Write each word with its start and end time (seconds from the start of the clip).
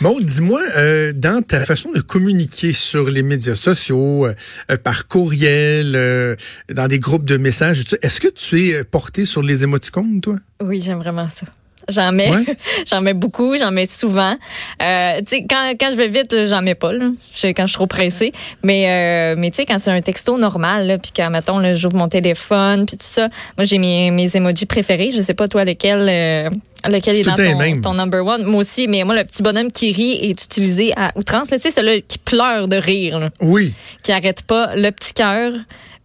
Maud, 0.00 0.24
dis-moi, 0.24 0.60
euh, 0.76 1.12
dans 1.12 1.42
ta 1.42 1.64
façon 1.64 1.90
de 1.90 2.00
communiquer 2.00 2.72
sur 2.72 3.08
les 3.10 3.22
médias 3.24 3.56
sociaux, 3.56 4.26
euh, 4.26 4.34
euh, 4.70 4.76
par 4.76 5.08
courriel, 5.08 5.96
euh, 5.96 6.36
dans 6.72 6.86
des 6.86 7.00
groupes 7.00 7.24
de 7.24 7.36
messages, 7.36 7.82
est-ce 8.02 8.20
que 8.20 8.28
tu 8.28 8.68
es 8.70 8.84
porté 8.84 9.24
sur 9.24 9.42
les 9.42 9.64
émoticônes, 9.64 10.20
toi? 10.20 10.36
Oui, 10.62 10.80
j'aime 10.84 10.98
vraiment 10.98 11.28
ça. 11.28 11.46
J'en 11.88 12.12
mets, 12.12 12.30
Ouais. 12.30 12.44
j'en 12.88 13.00
mets 13.00 13.14
beaucoup, 13.14 13.56
j'en 13.56 13.72
mets 13.72 13.86
souvent. 13.86 14.36
Euh, 14.82 15.18
tu 15.20 15.24
sais, 15.26 15.46
quand, 15.48 15.72
quand 15.80 15.90
je 15.90 15.96
vais 15.96 16.08
vite, 16.08 16.46
j'en 16.46 16.60
mets 16.62 16.74
pas, 16.76 16.92
là. 16.92 17.06
Quand 17.42 17.62
je 17.62 17.66
suis 17.66 17.72
trop 17.74 17.86
pressée. 17.86 18.30
Mais, 18.62 19.32
euh, 19.34 19.34
mais 19.40 19.50
tu 19.50 19.56
sais, 19.56 19.66
quand 19.66 19.78
c'est 19.80 19.90
un 19.90 20.00
texto 20.02 20.38
normal, 20.38 20.86
là, 20.86 20.98
puis 20.98 21.12
quand, 21.16 21.30
mettons, 21.30 21.74
j'ouvre 21.74 21.96
mon 21.96 22.08
téléphone, 22.08 22.84
puis 22.86 22.96
tout 22.98 23.06
ça, 23.06 23.30
moi, 23.56 23.64
j'ai 23.64 23.78
mes, 23.78 24.10
mes 24.10 24.36
emojis 24.36 24.66
préférés. 24.66 25.12
Je 25.16 25.22
sais 25.22 25.34
pas, 25.34 25.48
toi, 25.48 25.64
lequel, 25.64 26.06
euh, 26.08 26.50
lequel 26.86 27.16
est 27.16 27.22
tout 27.22 27.30
dans 27.30 27.36
ton, 27.36 27.80
ton 27.80 27.94
number 27.94 28.24
one? 28.24 28.44
Moi 28.44 28.60
aussi, 28.60 28.86
mais 28.88 29.04
moi, 29.04 29.14
le 29.14 29.24
petit 29.24 29.42
bonhomme 29.42 29.72
qui 29.72 29.92
rit 29.92 30.30
est 30.30 30.44
utilisé 30.44 30.92
à 30.96 31.12
outrance. 31.16 31.48
Tu 31.50 31.58
sais, 31.58 31.70
celui 31.70 32.02
qui 32.02 32.18
pleure 32.18 32.68
de 32.68 32.76
rire, 32.76 33.18
là, 33.18 33.30
Oui. 33.40 33.74
qui 34.02 34.12
arrête 34.12 34.42
pas, 34.42 34.74
le 34.76 34.90
petit 34.90 35.14
cœur. 35.14 35.52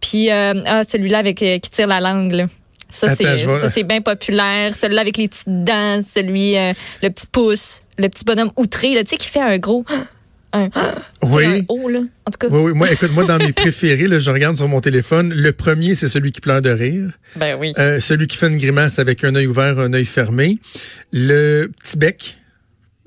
Puis, 0.00 0.30
euh, 0.30 0.54
ah, 0.66 0.82
celui-là 0.84 1.18
avec 1.18 1.42
euh, 1.42 1.58
qui 1.58 1.70
tire 1.70 1.86
la 1.86 2.00
langue, 2.00 2.32
là. 2.32 2.46
Ça, 2.88 3.14
c'est 3.16 3.38
ça, 3.38 3.82
bien 3.82 4.02
populaire. 4.02 4.76
Celui-là 4.76 5.00
avec 5.00 5.16
les 5.16 5.28
petites 5.28 5.64
dents, 5.64 6.00
celui, 6.02 6.56
euh, 6.56 6.72
le 7.02 7.10
petit 7.10 7.26
pouce, 7.26 7.80
le 7.98 8.08
petit 8.08 8.24
bonhomme 8.24 8.52
outré, 8.56 8.94
là, 8.94 9.02
tu 9.02 9.10
sais, 9.10 9.16
qui 9.16 9.28
fait 9.28 9.40
un 9.40 9.58
gros. 9.58 9.84
Un, 10.56 10.70
sais, 10.72 10.80
Oui. 11.22 11.44
un 11.44 11.60
haut, 11.68 11.88
là. 11.88 11.98
En 12.26 12.30
tout 12.30 12.38
cas, 12.38 12.46
Oui, 12.48 12.62
oui. 12.70 12.72
Moi, 12.74 12.90
écoute, 12.92 13.10
moi, 13.12 13.24
dans 13.24 13.38
mes 13.38 13.52
préférés, 13.52 14.06
là, 14.06 14.18
je 14.18 14.30
regarde 14.30 14.56
sur 14.56 14.68
mon 14.68 14.80
téléphone. 14.80 15.32
Le 15.34 15.52
premier, 15.52 15.94
c'est 15.96 16.08
celui 16.08 16.30
qui 16.32 16.40
pleure 16.40 16.62
de 16.62 16.70
rire. 16.70 17.10
ben 17.36 17.56
oui. 17.58 17.72
Euh, 17.78 17.98
celui 18.00 18.26
qui 18.28 18.36
fait 18.36 18.46
une 18.48 18.56
grimace 18.58 18.98
avec 18.98 19.24
un 19.24 19.34
œil 19.34 19.46
ouvert, 19.48 19.78
un 19.80 19.92
œil 19.92 20.04
fermé. 20.04 20.58
Le 21.12 21.66
petit 21.82 21.96
bec. 21.98 22.38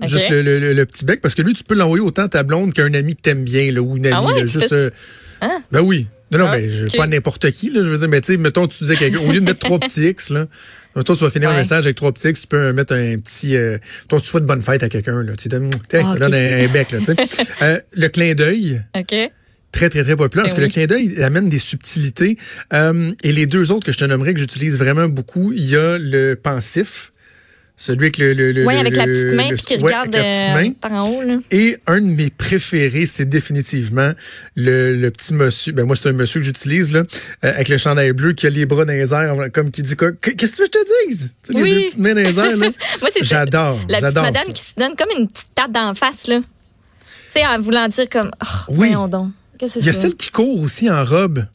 Juste 0.06 0.30
le, 0.30 0.44
le- 0.44 0.60
le- 0.60 0.74
le 0.74 0.86
petit 0.86 1.06
bec, 1.06 1.22
parce 1.22 1.34
que 1.34 1.42
lui, 1.42 1.54
tu 1.54 1.64
peux 1.64 1.74
l'envoyer 1.74 2.04
autant 2.04 2.24
à 2.26 2.30
ta 2.30 2.44
blonde 2.44 2.72
qu'un 2.74 2.94
ami 2.94 3.16
que 3.16 3.22
t'aimes 3.22 3.44
bien, 3.44 3.72
là, 3.72 3.82
ou 3.82 3.98
une 3.98 4.06
amie. 4.06 4.16
Ah 4.16 4.24
ouais, 4.24 4.42
là, 4.42 4.46
juste, 4.46 4.72
euh, 4.74 4.92
Hein? 5.42 5.60
Ben 5.72 5.82
oui. 5.82 6.06
Non, 6.32 6.40
non, 6.40 6.46
Ah, 6.50 6.58
mais 6.58 6.70
je- 6.70 6.86
ok. 6.88 6.98
pas 6.98 7.08
n'importe 7.08 7.50
qui, 7.52 7.70
là. 7.72 7.82
Je 7.84 7.90
veux 7.90 7.98
dire, 7.98 8.10
mais 8.10 8.22
tu 8.22 8.34
sais, 8.34 8.38
mettons, 8.38 8.68
tu 8.68 8.84
disais 8.84 8.96
quelqu'un, 8.96 9.20
au 9.20 9.32
lieu 9.32 9.40
de 9.40 9.46
mettre 9.46 9.60
trois 9.60 9.80
petits 9.80 10.04
X, 10.08 10.30
là, 10.30 10.46
mettons, 10.98 11.16
tu 11.16 11.24
vas 11.24 11.30
finir 11.30 11.50
un 11.50 11.56
message 11.56 11.86
avec 11.86 11.96
trois 11.96 12.12
petits 12.12 12.34
tu 12.34 12.48
peux 12.48 12.74
mettre 12.74 12.94
un 12.94 13.18
petit, 13.18 13.56
euh, 13.56 13.78
ton 14.08 14.20
souhait 14.20 14.42
de 14.42 14.46
bonne 14.46 14.62
fête 14.62 14.84
à 14.84 14.90
quelqu'un, 14.90 15.22
là. 15.24 15.34
Tu 15.38 15.48
donnes, 15.48 15.70
tiens, 15.88 16.02
Ah, 16.06 16.16
donne 16.18 16.34
un, 16.34 16.66
un 16.66 16.68
bec, 16.68 16.92
là, 16.92 17.00
tu. 17.06 17.12
Euh, 17.62 17.80
le 17.94 18.08
clin 18.10 18.34
d'œil 18.34 18.84
OK. 18.96 19.16
très, 19.72 19.90
très, 19.90 20.04
très 20.04 20.16
populaire, 20.16 20.46
parce 20.46 20.54
Eh 20.54 20.58
que 20.58 20.62
le 20.62 20.68
clin 20.70 20.86
d'œil 20.86 21.14
il 21.16 21.24
amène 21.24 21.50
des 21.50 21.60
subtilités. 21.60 22.38
Euh, 22.74 23.12
et 23.24 23.32
les 23.32 23.46
deux 23.48 23.72
autres 23.72 23.86
que 23.86 23.92
je 23.92 23.98
te 23.98 24.06
nommerais, 24.06 24.34
que 24.34 24.40
j'utilise 24.40 24.78
vraiment 24.78 25.08
beaucoup, 25.08 25.54
il 25.54 25.66
y 25.66 25.76
a 25.76 25.98
le 25.98 26.36
pensif, 26.36 27.12
celui 27.80 28.06
avec 28.06 28.18
le... 28.18 28.34
le, 28.34 28.52
le 28.52 28.66
Oui, 28.66 28.74
le- 28.74 28.80
avec 28.80 28.96
la 28.96 29.06
le- 29.06 29.14
petite 29.14 29.34
main, 29.34 29.56
qui 29.56 29.76
regarde 29.78 30.12
la 30.14 30.58
euh, 30.58 30.70
par 30.82 30.92
en 30.94 31.08
haut, 31.10 31.22
là. 31.22 31.38
Et 31.52 31.78
un 31.88 32.02
de 32.02 32.08
mes 32.08 32.30
préférés, 32.32 33.06
c'est 33.06 33.26
définitivement 33.30 34.12
le, 34.56 34.96
le 34.96 35.12
petit 35.12 35.34
monsieur. 35.34 35.72
Ben 35.74 35.86
moi, 35.86 35.96
c'est 35.96 36.10
un 36.10 36.14
monsieur 36.14 36.40
que 36.42 36.46
j'utilise 36.46 36.92
là, 36.92 37.00
euh, 37.00 37.52
avec 37.54 37.70
le 37.70 37.78
chandail 37.78 38.12
bleu 38.14 38.34
qui 38.34 38.48
a 38.48 38.50
les 38.50 38.66
bras 38.66 38.84
dans 38.84 38.92
les 38.94 39.14
airs, 39.14 39.36
comme 39.54 39.70
qui 39.72 39.84
dit 39.84 39.96
quoi? 39.96 40.12
Qu'est-ce 40.12 40.36
que 40.36 40.56
tu 40.56 40.62
veux 40.64 40.68
que 40.68 40.80
je 40.80 40.84
te 40.84 41.08
dise? 41.10 41.34
Oui. 41.54 41.64
Les 41.64 41.72
deux 41.72 41.82
petites 41.86 41.98
mains 42.00 42.14
dans 42.16 42.22
les 42.22 42.40
airs, 42.40 42.58
là. 42.58 42.72
Moi, 43.02 43.10
c'est 43.14 43.20
ça. 43.20 43.26
J'adore. 43.26 43.80
La 43.88 44.02
petite 44.02 44.16
madame 44.16 44.44
ça. 44.46 44.52
qui 44.52 44.62
se 44.62 44.74
donne 44.76 44.96
comme 44.98 45.10
une 45.18 45.28
petite 45.28 45.48
tape 45.56 45.72
d'en 45.72 45.94
face, 45.94 46.28
là. 46.28 46.40
Tu 46.40 47.40
sais, 47.42 47.46
en 47.46 47.60
voulant 47.62 47.88
dire 47.88 48.10
comme, 48.10 48.32
oh, 48.42 48.46
Oui. 48.70 48.76
voyons 48.90 49.08
donc. 49.08 49.32
Qu'est-ce 49.60 49.76
que 49.76 49.80
Il 49.82 49.86
y 49.86 49.90
a 49.90 49.94
celle 49.94 50.16
qui 50.16 50.32
court 50.32 50.62
aussi 50.62 50.90
en 50.90 51.04
robe. 51.06 51.46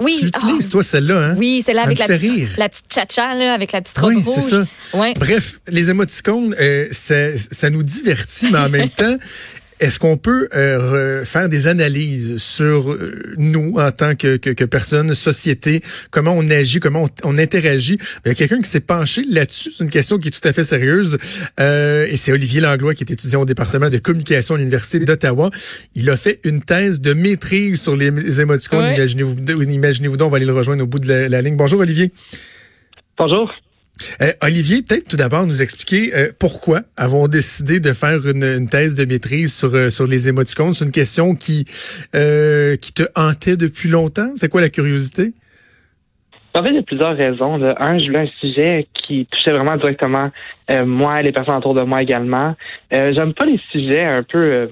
Oui. 0.00 0.16
Tu 0.18 0.24
l'utilises, 0.26 0.64
ah, 0.66 0.70
toi, 0.70 0.82
celle-là, 0.82 1.18
hein? 1.18 1.34
Oui, 1.38 1.62
c'est 1.64 1.74
là 1.74 1.82
Elle 1.82 1.86
avec 1.88 1.98
la 1.98 2.06
petite, 2.08 2.56
la 2.56 2.68
petite 2.68 2.86
tcha 3.10 3.34
là, 3.34 3.54
avec 3.54 3.72
la 3.72 3.82
petite 3.82 3.98
robe 3.98 4.14
Oui, 4.14 4.22
rouge. 4.24 4.34
c'est 4.42 4.50
ça. 4.50 4.64
Ouais. 4.94 5.12
Bref, 5.18 5.60
les 5.68 5.90
émoticônes, 5.90 6.54
euh, 6.58 6.86
ça, 6.90 7.36
ça 7.36 7.68
nous 7.70 7.82
divertit, 7.82 8.48
mais 8.50 8.58
en 8.58 8.68
même 8.68 8.88
temps, 8.96 9.16
est-ce 9.80 9.98
qu'on 9.98 10.16
peut 10.16 10.48
euh, 10.54 11.22
re- 11.22 11.24
faire 11.24 11.48
des 11.48 11.66
analyses 11.66 12.36
sur 12.36 12.92
euh, 12.92 13.34
nous 13.38 13.76
en 13.78 13.90
tant 13.90 14.14
que, 14.14 14.36
que, 14.36 14.50
que 14.50 14.64
personne, 14.64 15.14
société, 15.14 15.82
comment 16.10 16.34
on 16.36 16.48
agit, 16.50 16.78
comment 16.78 17.04
on, 17.04 17.30
on 17.30 17.38
interagit? 17.38 17.98
Il 18.24 18.28
y 18.28 18.30
a 18.30 18.34
quelqu'un 18.34 18.60
qui 18.60 18.70
s'est 18.70 18.80
penché 18.80 19.22
là-dessus. 19.28 19.72
C'est 19.72 19.82
une 19.82 19.90
question 19.90 20.18
qui 20.18 20.28
est 20.28 20.30
tout 20.30 20.46
à 20.46 20.52
fait 20.52 20.64
sérieuse. 20.64 21.18
Euh, 21.58 22.06
et 22.06 22.16
c'est 22.16 22.30
Olivier 22.32 22.60
Langlois, 22.60 22.94
qui 22.94 23.04
est 23.04 23.10
étudiant 23.10 23.40
au 23.40 23.46
département 23.46 23.90
de 23.90 23.98
communication 23.98 24.54
à 24.54 24.58
l'Université 24.58 25.00
d'Ottawa. 25.00 25.50
Il 25.94 26.08
a 26.10 26.16
fait 26.16 26.40
une 26.44 26.60
thèse 26.60 27.00
de 27.00 27.14
maîtrise 27.14 27.80
sur 27.80 27.96
les, 27.96 28.10
les 28.10 28.40
émoticônes. 28.40 28.84
Ouais. 28.84 28.94
Imaginez-vous, 28.94 29.36
imaginez-vous 29.62 30.16
donc, 30.16 30.28
on 30.28 30.30
va 30.30 30.36
aller 30.36 30.46
le 30.46 30.52
rejoindre 30.52 30.84
au 30.84 30.86
bout 30.86 30.98
de 30.98 31.08
la, 31.08 31.28
la 31.28 31.42
ligne. 31.42 31.56
Bonjour 31.56 31.80
Olivier. 31.80 32.12
Bonjour. 33.18 33.50
Euh, 34.22 34.32
Olivier, 34.42 34.82
peut-être 34.82 35.08
tout 35.08 35.16
d'abord 35.16 35.46
nous 35.46 35.62
expliquer 35.62 36.14
euh, 36.14 36.28
pourquoi 36.38 36.80
avons 36.96 37.28
décidé 37.28 37.80
de 37.80 37.92
faire 37.92 38.26
une, 38.26 38.68
thèse 38.68 38.94
de 38.94 39.04
maîtrise 39.04 39.54
sur, 39.54 39.74
euh, 39.74 39.90
sur 39.90 40.06
les 40.06 40.28
émoticônes? 40.28 40.74
C'est 40.74 40.84
une 40.84 40.92
question 40.92 41.34
qui, 41.34 41.64
te 42.12 43.02
hantait 43.14 43.56
depuis 43.56 43.88
longtemps? 43.88 44.32
C'est 44.36 44.48
quoi 44.48 44.60
la 44.60 44.68
curiosité? 44.68 45.32
En 46.54 46.64
fait, 46.64 46.70
il 46.70 46.76
y 46.76 46.78
a 46.78 46.82
plusieurs 46.82 47.16
raisons. 47.16 47.62
Un, 47.78 47.98
je 47.98 48.06
voulais 48.06 48.20
un 48.20 48.40
sujet 48.40 48.88
qui 48.94 49.26
touchait 49.26 49.52
vraiment 49.52 49.76
directement 49.76 50.30
moi 50.84 51.20
et 51.20 51.22
les 51.22 51.32
personnes 51.32 51.54
autour 51.54 51.74
de 51.74 51.82
moi 51.82 52.02
également. 52.02 52.56
J'aime 52.90 53.34
pas 53.34 53.46
les 53.46 53.60
sujets 53.70 54.02
un 54.02 54.24
peu 54.24 54.68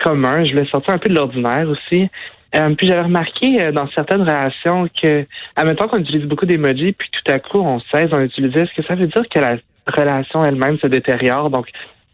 communs. 0.00 0.44
Je 0.44 0.50
voulais 0.50 0.66
sortir 0.66 0.94
un 0.94 0.98
peu 0.98 1.08
de 1.08 1.14
l'ordinaire 1.14 1.68
aussi. 1.68 2.08
Euh, 2.54 2.74
puis 2.74 2.88
j'avais 2.88 3.02
remarqué 3.02 3.60
euh, 3.60 3.72
dans 3.72 3.88
certaines 3.88 4.22
relations 4.22 4.88
que, 5.00 5.24
admettons 5.56 5.88
qu'on 5.88 6.00
utilise 6.00 6.26
beaucoup 6.26 6.46
d'emojis, 6.46 6.92
puis 6.92 7.08
tout 7.10 7.32
à 7.32 7.38
coup 7.38 7.58
on 7.58 7.80
cesse 7.92 8.10
d'en 8.10 8.20
utiliser, 8.20 8.60
est-ce 8.60 8.74
que 8.74 8.86
ça 8.86 8.94
veut 8.94 9.06
dire 9.06 9.24
que 9.28 9.40
la 9.40 9.56
relation 9.86 10.44
elle-même 10.44 10.78
se 10.78 10.86
détériore? 10.86 11.50
Donc, 11.50 11.68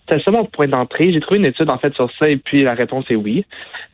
c'était 0.08 0.22
ça 0.22 0.30
mon 0.30 0.44
point 0.44 0.68
d'entrée. 0.68 1.12
J'ai 1.12 1.20
trouvé 1.20 1.38
une 1.38 1.46
étude 1.46 1.70
en 1.70 1.78
fait 1.78 1.94
sur 1.94 2.10
ça 2.20 2.28
et 2.28 2.36
puis 2.36 2.62
la 2.62 2.74
réponse 2.74 3.04
est 3.10 3.16
oui. 3.16 3.44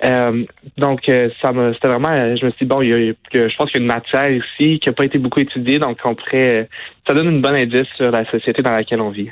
Euh, 0.05 0.44
donc 0.77 1.09
euh, 1.09 1.31
ça 1.43 1.53
m'a 1.53 1.72
c'était 1.72 1.88
vraiment 1.88 2.10
euh, 2.10 2.37
je 2.37 2.44
me 2.44 2.50
suis 2.50 2.66
dit 2.66 2.69
bon 2.69 2.82
il 2.82 2.88
y 2.88 2.93
a, 2.93 3.49
je 3.49 3.56
pense 3.56 3.71
qu'il 3.71 3.81
y 3.81 3.82
a 3.82 3.87
une 3.87 3.93
matière 3.93 4.31
ici 4.31 4.78
qui 4.81 4.88
n'a 4.88 4.93
pas 4.93 5.05
été 5.05 5.19
beaucoup 5.19 5.41
étudiée 5.41 5.78
donc 5.78 5.99
on 6.05 6.15
pourrait 6.15 6.62
euh, 6.62 6.65
ça 7.06 7.15
donne 7.15 7.28
une 7.28 7.41
bonne 7.41 7.55
indice 7.55 7.88
sur 7.97 8.11
la 8.11 8.25
société 8.31 8.62
dans 8.62 8.72
laquelle 8.72 9.00
on 9.00 9.11
vit. 9.11 9.31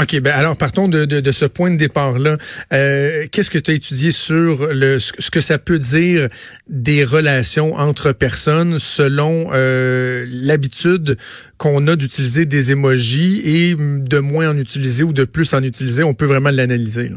OK, 0.00 0.20
ben 0.20 0.32
alors 0.32 0.56
partons 0.56 0.88
de, 0.88 1.04
de, 1.04 1.20
de 1.20 1.32
ce 1.32 1.44
point 1.44 1.70
de 1.70 1.76
départ-là. 1.76 2.38
Euh, 2.72 3.26
Qu'est-ce 3.30 3.50
que 3.50 3.58
tu 3.58 3.70
as 3.70 3.74
étudié 3.74 4.10
sur 4.10 4.72
le, 4.72 4.98
ce 4.98 5.30
que 5.30 5.40
ça 5.40 5.58
peut 5.58 5.78
dire 5.78 6.28
des 6.68 7.04
relations 7.04 7.74
entre 7.74 8.12
personnes 8.12 8.78
selon 8.78 9.50
euh, 9.52 10.24
l'habitude 10.30 11.18
qu'on 11.58 11.86
a 11.88 11.96
d'utiliser 11.96 12.46
des 12.46 12.72
émojis 12.72 13.42
et 13.44 13.74
de 13.76 14.18
moins 14.18 14.50
en 14.50 14.56
utiliser 14.56 15.04
ou 15.04 15.12
de 15.12 15.24
plus 15.24 15.52
en 15.52 15.62
utiliser? 15.62 16.02
On 16.02 16.14
peut 16.14 16.26
vraiment 16.26 16.50
l'analyser. 16.50 17.10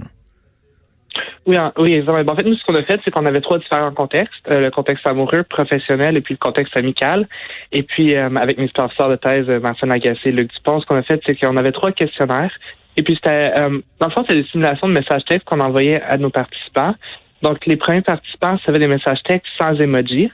Oui, 1.46 1.56
oui, 1.78 1.94
exactement. 1.94 2.24
Ben, 2.24 2.34
En 2.34 2.36
fait, 2.36 2.44
nous, 2.44 2.56
ce 2.56 2.64
qu'on 2.66 2.76
a 2.76 2.84
fait, 2.84 3.00
c'est 3.06 3.12
qu'on 3.12 3.26
avait 3.26 3.42
trois 3.42 3.60
différents 3.60 3.92
contextes. 3.92 4.34
Euh, 4.50 4.62
le 4.62 4.72
contexte 4.72 5.08
amoureux, 5.08 5.44
professionnel 5.44 6.18
et 6.18 6.22
puis 6.22 6.34
le 6.34 6.40
contexte 6.40 6.76
amical. 6.76 7.28
Et 7.72 7.84
puis, 7.84 8.16
euh, 8.16 8.30
avec 8.36 8.58
mes 8.58 8.68
professeurs 8.68 9.10
de 9.10 9.16
thèse, 9.16 9.48
euh, 9.48 9.60
Marcel 9.60 9.90
Lagacé 9.90 10.30
et 10.30 10.32
Luc 10.32 10.52
Dupont, 10.54 10.80
ce 10.80 10.86
qu'on 10.88 10.96
a 10.96 11.04
fait, 11.04 11.22
c'est 11.26 11.36
qu'on 11.36 11.56
avait 11.58 11.72
trois 11.72 11.92
questionnaires. 11.92 12.52
Et 12.98 13.04
puis, 13.04 13.16
c'était, 13.16 13.54
euh, 13.60 13.80
dans 14.00 14.08
le 14.08 14.12
fond, 14.12 14.26
c'est 14.28 14.36
des 14.36 14.46
simulations 14.46 14.88
de 14.88 14.94
messages 14.94 15.24
textes 15.26 15.48
qu'on 15.48 15.60
envoyait 15.60 16.02
à 16.02 16.18
nos 16.18 16.30
participants. 16.30 16.96
Donc, 17.42 17.66
les 17.68 17.76
premiers 17.76 18.02
participants 18.02 18.53
recevaient 18.53 18.80
des 18.80 18.88
messages 18.88 19.22
textes 19.24 19.52
sans 19.59 19.80
emoji. 19.80 20.32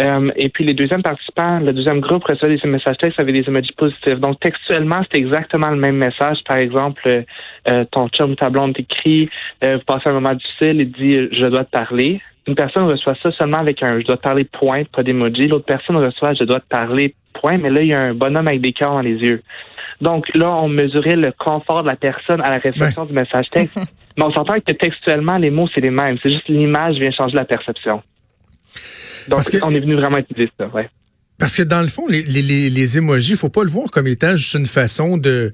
Euh, 0.00 0.30
et 0.36 0.48
puis 0.48 0.64
les 0.64 0.72
deuxièmes 0.72 1.02
participants, 1.02 1.58
le 1.58 1.72
deuxième 1.72 2.00
groupe 2.00 2.24
recevait 2.24 2.56
des 2.56 2.68
messages 2.68 2.96
textes 2.98 3.20
avec 3.20 3.34
des 3.34 3.46
emojis 3.46 3.72
positifs. 3.76 4.18
Donc 4.18 4.40
textuellement, 4.40 5.02
c'était 5.02 5.18
exactement 5.18 5.68
le 5.68 5.76
même 5.76 5.96
message. 5.96 6.38
Par 6.46 6.56
exemple, 6.56 7.02
euh, 7.06 7.22
euh, 7.70 7.84
ton 7.90 8.08
chum 8.08 8.32
ou 8.32 8.34
ta 8.34 8.48
blonde 8.48 8.74
t'écrit, 8.74 9.28
euh, 9.64 9.76
vous 9.76 9.84
passez 9.84 10.08
un 10.08 10.12
moment 10.12 10.34
difficile 10.34 10.80
et 10.80 10.86
dit 10.86 11.28
je 11.32 11.46
dois 11.46 11.64
te 11.64 11.70
parler. 11.70 12.20
Une 12.46 12.54
personne 12.54 12.84
reçoit 12.84 13.14
ça 13.22 13.30
seulement 13.32 13.58
avec 13.58 13.82
un 13.82 14.00
je 14.00 14.06
dois 14.06 14.16
te 14.16 14.22
parler 14.22 14.44
point, 14.44 14.84
pas 14.84 15.02
d'emoji. 15.02 15.48
L'autre 15.48 15.66
personne 15.66 15.96
reçoit 15.96 16.32
je 16.34 16.44
dois 16.44 16.60
te 16.60 16.68
parler 16.68 17.14
point, 17.34 17.58
mais 17.58 17.68
là 17.68 17.82
il 17.82 17.88
y 17.88 17.94
a 17.94 18.00
un 18.00 18.14
bonhomme 18.14 18.48
avec 18.48 18.62
des 18.62 18.72
cœurs 18.72 18.92
dans 18.92 19.00
les 19.00 19.16
yeux. 19.16 19.42
Donc 20.00 20.34
là, 20.34 20.50
on 20.50 20.68
mesurait 20.68 21.16
le 21.16 21.30
confort 21.38 21.82
de 21.82 21.88
la 21.88 21.96
personne 21.96 22.40
à 22.40 22.48
la 22.48 22.56
réception 22.56 23.04
du 23.04 23.12
message 23.12 23.50
texte. 23.50 23.76
mais 24.16 24.24
on 24.24 24.32
s'entend 24.32 24.54
que 24.54 24.72
textuellement, 24.72 25.36
les 25.36 25.50
mots, 25.50 25.68
c'est 25.74 25.82
les 25.82 25.90
mêmes. 25.90 26.16
C'est 26.22 26.32
juste 26.32 26.48
l'image 26.48 26.96
vient 26.96 27.10
changer 27.10 27.36
la 27.36 27.44
perception. 27.44 28.02
Donc, 29.28 29.38
Parce 29.38 29.50
que- 29.50 29.58
on 29.62 29.70
est 29.70 29.80
venu 29.80 29.96
vraiment 29.96 30.18
étudier 30.18 30.50
ça, 30.58 30.68
ouais. 30.68 30.88
Parce 31.40 31.56
que 31.56 31.62
dans 31.62 31.80
le 31.80 31.88
fond, 31.88 32.06
les, 32.06 32.22
les, 32.22 32.68
les, 32.68 32.98
émojis, 32.98 33.34
faut 33.34 33.48
pas 33.48 33.64
le 33.64 33.70
voir 33.70 33.90
comme 33.90 34.06
étant 34.06 34.36
juste 34.36 34.52
une 34.52 34.66
façon 34.66 35.16
de 35.16 35.52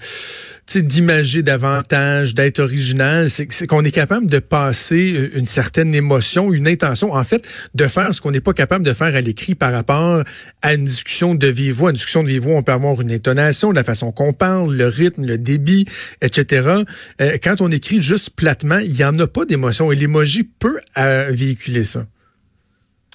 d'imager 0.75 1.45
davantage, 1.45 2.35
d'être 2.35 2.59
original. 2.59 3.31
C'est 3.31 3.69
qu'on 3.69 3.85
est 3.85 3.93
capable 3.93 4.27
de 4.27 4.41
passer 4.41 5.31
une 5.37 5.47
certaine 5.47 5.95
émotion, 5.95 6.53
une 6.53 6.67
intention, 6.67 7.13
en 7.15 7.23
fait, 7.23 7.49
de 7.77 7.85
faire 7.85 8.13
ce 8.13 8.21
qu'on 8.21 8.33
n'est 8.33 8.41
pas 8.41 8.53
capable 8.53 8.85
de 8.85 8.93
faire 8.93 9.15
à 9.15 9.21
l'écrit 9.21 9.55
par 9.55 9.73
rapport 9.73 10.25
à 10.61 10.75
une 10.75 10.85
discussion 10.85 11.37
de 11.37 11.47
vive 11.47 11.75
voix. 11.75 11.91
Une 11.91 11.95
discussion 11.95 12.25
de 12.25 12.29
vive 12.29 12.43
voix, 12.43 12.57
on 12.57 12.65
peut 12.65 12.73
avoir 12.73 13.01
une 13.01 13.13
intonation, 13.13 13.71
la 13.71 13.85
façon 13.85 14.11
qu'on 14.11 14.33
parle, 14.33 14.75
le 14.75 14.89
rythme, 14.89 15.25
le 15.25 15.39
débit, 15.39 15.87
etc. 16.21 16.83
Euh, 17.21 17.39
quand 17.41 17.61
on 17.61 17.71
écrit 17.71 18.03
juste 18.03 18.31
platement, 18.31 18.79
il 18.79 18.97
y 18.97 19.05
en 19.05 19.17
a 19.21 19.29
pas 19.29 19.45
d'émotion 19.45 19.93
et 19.93 19.95
l'emoji 19.95 20.43
peut 20.43 20.81
euh, 20.99 21.29
véhiculer 21.31 21.85
ça. 21.85 22.07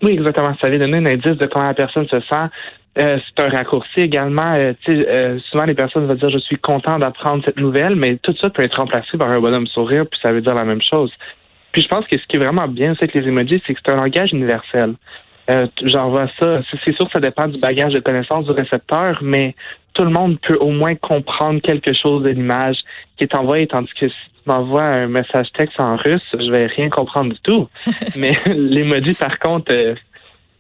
Oui, 0.03 0.13
exactement. 0.13 0.56
Ça 0.62 0.69
vient 0.69 0.80
donner 0.80 0.98
un 0.98 1.06
indice 1.06 1.38
de 1.38 1.45
comment 1.45 1.68
la 1.68 1.74
personne 1.74 2.07
se 2.07 2.19
sent. 2.19 2.48
Euh, 3.00 3.18
c'est 3.19 3.45
un 3.45 3.50
raccourci 3.50 4.01
également. 4.01 4.53
Euh, 4.53 4.74
euh, 4.89 5.39
souvent, 5.50 5.63
les 5.63 5.75
personnes 5.75 6.07
vont 6.07 6.15
dire 6.15 6.30
je 6.30 6.39
suis 6.39 6.57
content 6.57 7.00
d'apprendre 7.00 7.44
cette 7.45 7.59
nouvelle, 7.59 7.95
mais 7.95 8.18
tout 8.18 8.36
ça 8.42 8.50
peut 8.50 8.63
être 8.63 8.80
remplacé 8.80 9.18
par 9.18 9.31
un 9.31 9.39
bonhomme 9.39 9.68
sourire, 9.68 10.06
puis 10.09 10.19
ça 10.21 10.33
veut 10.33 10.42
dire 10.42 10.56
la 10.56 10.65
même 10.65 10.81
chose. 10.81 11.12
Puis 11.71 11.83
je 11.83 11.88
pense 11.88 12.06
que 12.06 12.19
ce 12.19 12.25
qui 12.27 12.36
est 12.36 12.39
vraiment 12.39 12.68
bien 12.68 12.92
avec 12.92 13.13
les 13.13 13.25
emojis, 13.25 13.62
c'est 13.65 13.74
que 13.74 13.80
c'est 13.86 13.94
un 13.94 13.98
langage 13.98 14.33
universel. 14.33 14.95
Euh, 15.51 15.68
J'envoie 15.83 16.27
ça. 16.39 16.62
C'est 16.83 16.95
sûr 16.95 17.06
que 17.06 17.12
ça 17.13 17.19
dépend 17.19 17.48
du 17.48 17.59
bagage 17.59 17.94
de 17.94 18.00
connaissance 18.00 18.45
du 18.45 18.51
récepteur, 18.51 19.19
mais 19.21 19.56
tout 19.94 20.03
le 20.03 20.09
monde 20.09 20.39
peut 20.39 20.56
au 20.56 20.69
moins 20.69 20.95
comprendre 20.95 21.62
quelque 21.62 21.94
chose 21.94 22.24
de 22.24 22.30
l'image 22.30 22.77
qui 23.18 23.25
est 23.25 23.36
envoyée, 23.36 23.68
tandis 23.68 23.92
que 24.00 24.07
si 24.07 24.15
tu 24.15 24.50
m'envoies 24.50 24.83
un 24.83 25.07
message 25.07 25.48
texte 25.57 25.80
en 25.80 25.95
russe, 25.98 26.24
je 26.33 26.50
vais 26.51 26.68
rien 26.68 26.89
comprendre 26.89 27.33
du 27.33 27.39
tout. 27.42 27.68
mais 28.15 28.33
l'emoji, 28.45 29.13
par 29.13 29.38
contre, 29.39 29.74
euh, 29.74 29.95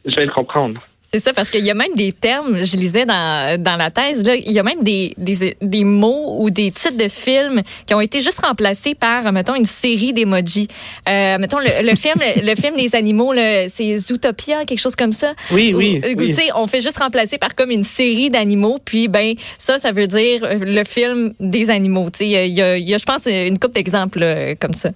je 0.05 0.15
vais 0.15 0.25
le 0.25 0.31
comprendre. 0.31 0.81
C'est 1.13 1.19
ça, 1.19 1.33
parce 1.33 1.49
qu'il 1.49 1.65
y 1.65 1.69
a 1.69 1.73
même 1.73 1.93
des 1.93 2.13
termes, 2.13 2.57
je 2.57 2.77
lisais 2.77 3.05
dans, 3.05 3.61
dans 3.61 3.75
la 3.75 3.91
thèse, 3.91 4.23
là, 4.25 4.33
il 4.33 4.49
y 4.49 4.59
a 4.59 4.63
même 4.63 4.81
des, 4.81 5.13
des, 5.17 5.57
des 5.61 5.83
mots 5.83 6.37
ou 6.39 6.49
des 6.49 6.71
titres 6.71 6.95
de 6.95 7.09
films 7.09 7.63
qui 7.85 7.93
ont 7.93 7.99
été 7.99 8.21
juste 8.21 8.39
remplacés 8.39 8.95
par, 8.95 9.29
mettons, 9.33 9.55
une 9.55 9.65
série 9.65 10.13
d'emojis. 10.13 10.69
Euh, 11.09 11.37
mettons, 11.37 11.59
le, 11.59 11.85
le 11.85 11.95
film 11.95 12.15
le 12.41 12.55
film 12.55 12.75
Les 12.77 12.95
animaux, 12.95 13.33
c'est 13.35 13.97
Zootopia, 13.97 14.63
quelque 14.63 14.79
chose 14.79 14.95
comme 14.95 15.11
ça. 15.11 15.33
Oui, 15.51 15.73
oui. 15.75 15.99
Où, 16.01 16.17
oui. 16.17 16.27
Tu 16.27 16.33
sais, 16.33 16.49
on 16.55 16.65
fait 16.67 16.79
juste 16.79 16.99
remplacer 16.99 17.37
par 17.37 17.55
comme 17.55 17.71
une 17.71 17.83
série 17.83 18.29
d'animaux, 18.29 18.79
puis 18.83 19.09
ben 19.09 19.35
ça, 19.57 19.79
ça 19.79 19.91
veut 19.91 20.07
dire 20.07 20.47
le 20.61 20.83
film 20.85 21.33
des 21.41 21.69
animaux. 21.69 22.09
Tu 22.09 22.19
sais, 22.19 22.25
il 22.27 22.53
y 22.53 22.61
a, 22.61 22.77
il 22.77 22.87
y 22.87 22.93
a, 22.93 22.97
je 22.97 23.03
pense, 23.03 23.25
une 23.25 23.59
couple 23.59 23.73
d'exemples 23.73 24.55
comme 24.61 24.73
ça. 24.73 24.91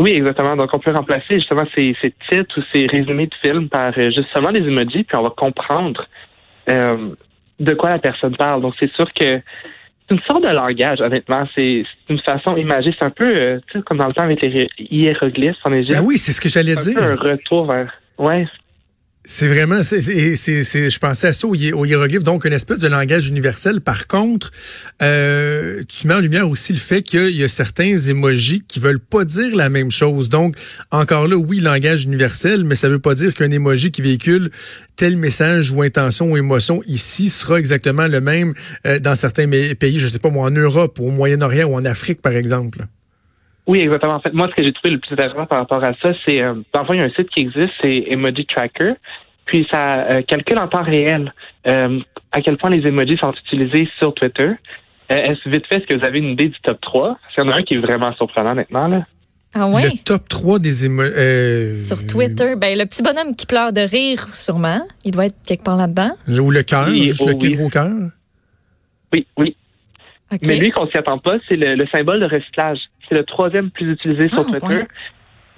Oui, 0.00 0.12
exactement. 0.14 0.56
Donc, 0.56 0.70
on 0.72 0.78
peut 0.78 0.92
remplacer 0.92 1.34
justement 1.34 1.64
ces, 1.76 1.94
ces 2.00 2.10
titres 2.30 2.58
ou 2.58 2.62
ces 2.72 2.86
résumés 2.86 3.26
de 3.26 3.34
films 3.42 3.68
par 3.68 3.92
euh, 3.98 4.10
justement 4.10 4.50
des 4.50 4.60
emojis, 4.60 5.04
puis 5.04 5.16
on 5.16 5.22
va 5.22 5.30
comprendre 5.36 6.06
euh, 6.70 7.10
de 7.58 7.74
quoi 7.74 7.90
la 7.90 7.98
personne 7.98 8.34
parle. 8.34 8.62
Donc, 8.62 8.74
c'est 8.80 8.90
sûr 8.94 9.04
que 9.12 9.42
c'est 10.08 10.14
une 10.14 10.20
sorte 10.22 10.42
de 10.42 10.48
langage, 10.48 11.02
honnêtement. 11.02 11.46
C'est 11.54 11.84
une 12.08 12.18
façon 12.20 12.56
imagée. 12.56 12.94
C'est 12.98 13.04
un 13.04 13.10
peu 13.10 13.30
euh, 13.30 13.60
comme 13.84 13.98
dans 13.98 14.06
le 14.06 14.14
temps 14.14 14.24
avec 14.24 14.40
les 14.40 14.68
hiéroglyphes 14.78 15.56
en 15.64 15.72
Égypte. 15.72 15.98
Ben 15.98 16.04
oui, 16.04 16.16
c'est 16.16 16.32
ce 16.32 16.40
que 16.40 16.48
j'allais 16.48 16.76
dire. 16.76 16.96
un 16.98 17.16
retour 17.16 17.66
vers. 17.66 17.92
Ouais, 18.16 18.46
c'est 19.24 19.46
vraiment, 19.46 19.82
c'est, 19.82 20.00
je 20.00 20.98
pensais 20.98 21.28
à 21.28 21.32
ça 21.34 21.46
au, 21.46 21.54
hiéroglyphe, 21.54 22.24
donc 22.24 22.46
une 22.46 22.54
espèce 22.54 22.78
de 22.78 22.88
langage 22.88 23.28
universel. 23.28 23.82
Par 23.82 24.06
contre, 24.06 24.50
euh, 25.02 25.82
tu 25.88 26.06
mets 26.06 26.14
en 26.14 26.20
lumière 26.20 26.48
aussi 26.48 26.72
le 26.72 26.78
fait 26.78 27.02
qu'il 27.02 27.36
y 27.36 27.44
a 27.44 27.48
certains 27.48 27.98
émojis 27.98 28.62
qui 28.66 28.80
veulent 28.80 28.98
pas 28.98 29.24
dire 29.24 29.54
la 29.54 29.68
même 29.68 29.90
chose. 29.90 30.30
Donc, 30.30 30.56
encore 30.90 31.28
là, 31.28 31.36
oui, 31.36 31.60
langage 31.60 32.04
universel, 32.04 32.64
mais 32.64 32.74
ça 32.74 32.88
veut 32.88 32.98
pas 32.98 33.14
dire 33.14 33.34
qu'un 33.34 33.50
émoji 33.50 33.90
qui 33.90 34.00
véhicule 34.00 34.50
tel 34.96 35.18
message 35.18 35.70
ou 35.70 35.82
intention 35.82 36.30
ou 36.32 36.36
émotion 36.38 36.82
ici 36.86 37.28
sera 37.28 37.58
exactement 37.58 38.08
le 38.08 38.22
même 38.22 38.54
euh, 38.86 38.98
dans 39.00 39.16
certains 39.16 39.48
pays, 39.48 39.98
je 39.98 40.08
sais 40.08 40.18
pas 40.18 40.30
moi, 40.30 40.48
en 40.48 40.50
Europe 40.50 40.98
au 40.98 41.10
Moyen-Orient 41.10 41.68
ou 41.68 41.74
en 41.74 41.84
Afrique, 41.84 42.22
par 42.22 42.32
exemple. 42.32 42.86
Oui, 43.70 43.78
exactement. 43.78 44.14
En 44.14 44.20
fait, 44.20 44.32
moi, 44.32 44.48
ce 44.50 44.56
que 44.56 44.64
j'ai 44.64 44.72
trouvé 44.72 44.90
le 44.94 44.98
plus 44.98 45.12
intéressant 45.12 45.46
par 45.46 45.58
rapport 45.58 45.84
à 45.84 45.92
ça, 46.02 46.12
c'est, 46.26 46.42
euh, 46.42 46.54
parfois, 46.72 46.96
il 46.96 46.98
y 46.98 47.02
a 47.02 47.04
un 47.04 47.10
site 47.10 47.30
qui 47.30 47.38
existe, 47.38 47.72
c'est 47.80 48.02
Emoji 48.08 48.44
Tracker, 48.44 48.94
puis 49.44 49.64
ça 49.70 50.00
euh, 50.10 50.22
calcule 50.22 50.58
en 50.58 50.66
temps 50.66 50.82
réel 50.82 51.32
euh, 51.68 52.00
à 52.32 52.40
quel 52.40 52.56
point 52.56 52.70
les 52.70 52.84
emojis 52.84 53.16
sont 53.18 53.32
utilisés 53.46 53.88
sur 54.00 54.12
Twitter. 54.14 54.48
Euh, 55.12 55.16
est-ce 55.16 55.48
vite 55.48 55.64
fait, 55.68 55.76
est-ce 55.76 55.86
que 55.86 55.96
vous 55.96 56.04
avez 56.04 56.18
une 56.18 56.30
idée 56.30 56.48
du 56.48 56.58
top 56.64 56.80
3? 56.80 57.16
Il 57.38 57.44
y 57.44 57.46
en 57.46 57.50
a 57.50 57.58
un 57.58 57.62
qui 57.62 57.74
est 57.74 57.78
vraiment 57.78 58.12
surprenant 58.16 58.56
maintenant, 58.56 58.88
là. 58.88 59.06
Ah 59.54 59.68
ouais? 59.68 59.82
Le 59.84 60.04
top 60.04 60.28
3 60.28 60.58
des 60.58 60.86
emojis. 60.86 61.12
Euh, 61.16 61.76
sur 61.76 62.04
Twitter, 62.08 62.56
ben 62.56 62.76
le 62.76 62.86
petit 62.86 63.04
bonhomme 63.04 63.36
qui 63.36 63.46
pleure 63.46 63.72
de 63.72 63.82
rire, 63.82 64.26
sûrement. 64.32 64.80
Il 65.04 65.12
doit 65.12 65.26
être 65.26 65.36
quelque 65.46 65.62
part 65.62 65.76
là-dedans. 65.76 66.10
Ou 66.28 66.50
le 66.50 66.62
cœur, 66.64 66.88
Oui, 66.88 67.06
juste 67.06 67.22
oh 67.24 67.28
le 67.28 67.34
oui. 67.34 67.50
gros 67.56 67.68
cœur. 67.68 67.88
Oui, 69.12 69.26
oui. 69.36 69.56
Mais 70.46 70.56
lui, 70.58 70.70
qu'on 70.72 70.88
s'y 70.88 70.96
attend 70.96 71.18
pas, 71.18 71.36
c'est 71.48 71.56
le, 71.56 71.76
le 71.76 71.86
symbole 71.94 72.20
de 72.20 72.26
recyclage. 72.26 72.78
C'est 73.10 73.16
le 73.18 73.24
troisième 73.24 73.70
plus 73.70 73.92
utilisé 73.92 74.28
sur 74.30 74.40
Ah, 74.40 74.44
Twitter. 74.50 74.66
ouais. 74.66 74.88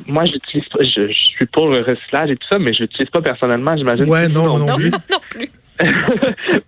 Moi, 0.07 0.25
j'utilise 0.25 0.67
pas, 0.69 0.81
je, 0.83 1.07
je 1.07 1.13
suis 1.13 1.47
pour 1.47 1.69
le 1.69 1.79
recyclage 1.79 2.31
et 2.31 2.37
tout 2.37 2.49
ça, 2.51 2.59
mais 2.59 2.73
je 2.73 2.81
l'utilise 2.81 3.11
pas 3.11 3.21
personnellement, 3.21 3.77
j'imagine. 3.77 4.09
Ouais, 4.11 4.27
que 4.27 4.33
non, 4.33 4.59
non 4.59 4.75
plus. 4.75 4.91
non 5.11 5.19
plus. 5.31 5.49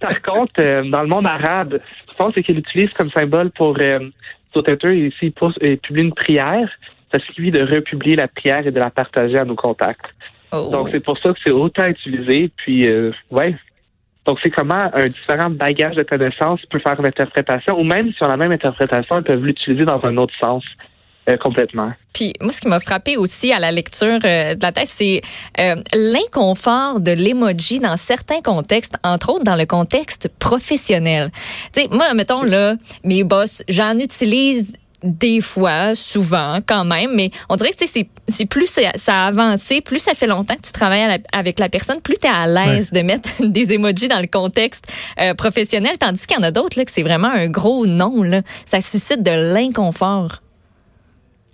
Par 0.00 0.22
contre, 0.22 0.52
euh, 0.60 0.82
dans 0.88 1.02
le 1.02 1.08
monde 1.08 1.26
arabe, 1.26 1.80
je 2.08 2.14
pense 2.16 2.34
qu'il 2.34 2.58
utilise 2.58 2.92
comme 2.92 3.10
symbole 3.10 3.50
pour 3.50 3.76
euh, 3.82 3.98
sur 4.52 4.62
Twitter, 4.62 5.06
ici, 5.08 5.32
il 5.62 5.78
publie 5.78 6.02
une 6.02 6.14
prière. 6.14 6.68
Ça 7.12 7.18
suffit 7.20 7.50
de 7.50 7.62
republier 7.62 8.16
la 8.16 8.28
prière 8.28 8.66
et 8.66 8.70
de 8.70 8.78
la 8.78 8.90
partager 8.90 9.38
à 9.38 9.44
nos 9.44 9.54
contacts. 9.56 10.04
Oh. 10.52 10.68
Donc, 10.70 10.88
c'est 10.90 11.04
pour 11.04 11.18
ça 11.18 11.30
que 11.32 11.38
c'est 11.44 11.52
autant 11.52 11.86
utilisé. 11.86 12.50
Puis, 12.56 12.86
euh, 12.88 13.10
ouais. 13.30 13.56
Donc, 14.26 14.38
c'est 14.42 14.50
comment 14.50 14.90
un 14.92 15.04
différent 15.04 15.50
bagage 15.50 15.96
de 15.96 16.02
connaissances 16.02 16.60
peut 16.70 16.78
faire 16.78 16.98
une 16.98 17.06
interprétation, 17.06 17.78
ou 17.78 17.84
même 17.84 18.10
a 18.20 18.28
la 18.28 18.36
même 18.36 18.52
interprétation, 18.52 19.18
ils 19.18 19.24
peuvent 19.24 19.44
l'utiliser 19.44 19.84
dans 19.84 20.02
un 20.04 20.16
autre 20.16 20.34
sens 20.40 20.64
euh, 21.28 21.38
complètement. 21.38 21.90
Puis 22.12 22.34
moi, 22.42 22.52
ce 22.52 22.60
qui 22.60 22.68
m'a 22.68 22.80
frappé 22.80 23.16
aussi 23.16 23.50
à 23.50 23.58
la 23.58 23.72
lecture 23.72 24.18
euh, 24.24 24.54
de 24.54 24.62
la 24.62 24.72
thèse, 24.72 24.90
c'est 24.90 25.22
euh, 25.58 25.76
l'inconfort 25.94 27.00
de 27.00 27.12
l'emoji 27.12 27.80
dans 27.80 27.96
certains 27.96 28.42
contextes, 28.42 28.98
entre 29.02 29.30
autres 29.30 29.44
dans 29.44 29.56
le 29.56 29.64
contexte 29.64 30.28
professionnel. 30.38 31.30
Tu 31.72 31.82
sais, 31.82 31.88
moi, 31.90 32.12
mettons 32.14 32.42
là, 32.42 32.74
mes 33.04 33.24
boss, 33.24 33.62
j'en 33.70 33.98
utilise 33.98 34.76
des 35.04 35.40
fois, 35.42 35.94
souvent, 35.94 36.58
quand 36.66 36.84
même, 36.84 37.14
mais 37.14 37.30
on 37.48 37.56
dirait 37.56 37.70
que 37.70 37.76
c'est 37.86 38.08
c'est 38.26 38.48
plus 38.48 38.66
ça 38.66 38.80
ça 38.94 39.24
a 39.24 39.26
avancé, 39.26 39.82
plus 39.82 39.98
ça 39.98 40.14
fait 40.14 40.26
longtemps 40.26 40.54
que 40.54 40.62
tu 40.66 40.72
travailles 40.72 41.06
la- 41.06 41.38
avec 41.38 41.58
la 41.58 41.68
personne, 41.68 42.00
plus 42.00 42.16
tu 42.16 42.26
es 42.26 42.30
à 42.30 42.46
l'aise 42.46 42.90
de 42.90 43.00
mettre 43.02 43.28
des 43.40 43.74
emojis 43.74 44.08
dans 44.08 44.20
le 44.20 44.26
contexte 44.26 44.90
euh, 45.20 45.34
professionnel, 45.34 45.98
tandis 45.98 46.26
qu'il 46.26 46.36
y 46.36 46.40
en 46.40 46.42
a 46.42 46.50
d'autres 46.50 46.78
là 46.78 46.84
que 46.84 46.90
c'est 46.90 47.02
vraiment 47.02 47.28
un 47.28 47.48
gros 47.48 47.86
non 47.86 48.22
là, 48.22 48.40
ça 48.66 48.80
suscite 48.80 49.22
de 49.22 49.54
l'inconfort. 49.54 50.40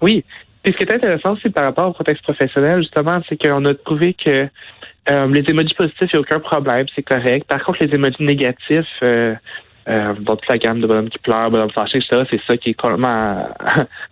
Oui. 0.01 0.25
Puis 0.63 0.73
ce 0.73 0.79
qui 0.79 0.85
est 0.85 0.95
intéressant 0.95 1.33
aussi 1.33 1.51
par 1.51 1.65
rapport 1.65 1.89
au 1.89 1.93
contexte 1.93 2.23
professionnel, 2.23 2.81
justement, 2.83 3.21
c'est 3.29 3.37
qu'on 3.37 3.65
a 3.65 3.75
trouvé 3.75 4.15
que 4.15 4.47
euh, 5.11 5.27
les 5.29 5.43
emojis 5.49 5.75
positifs, 5.75 6.09
il 6.13 6.17
n'y 6.17 6.19
a 6.19 6.21
aucun 6.21 6.41
problème, 6.41 6.87
c'est 6.95 7.03
correct. 7.03 7.47
Par 7.49 7.65
contre, 7.65 7.85
les 7.85 7.95
emojis 7.95 8.23
négatifs, 8.23 8.87
euh, 9.03 9.35
euh, 9.91 10.15
dans 10.21 10.37
toute 10.37 10.49
la 10.49 10.57
gamme 10.59 10.81
de 10.81 10.87
bonhommes 10.87 11.11
qui 11.11 11.19
pleurent, 11.19 11.51
bonhommes 11.51 11.71
fâchés, 11.71 11.99
etc., 11.99 12.23
c'est 12.31 12.41
ça 12.47 12.57
qui 12.57 12.71
est 12.71 12.75
complètement 12.75 13.09
à, 13.09 13.49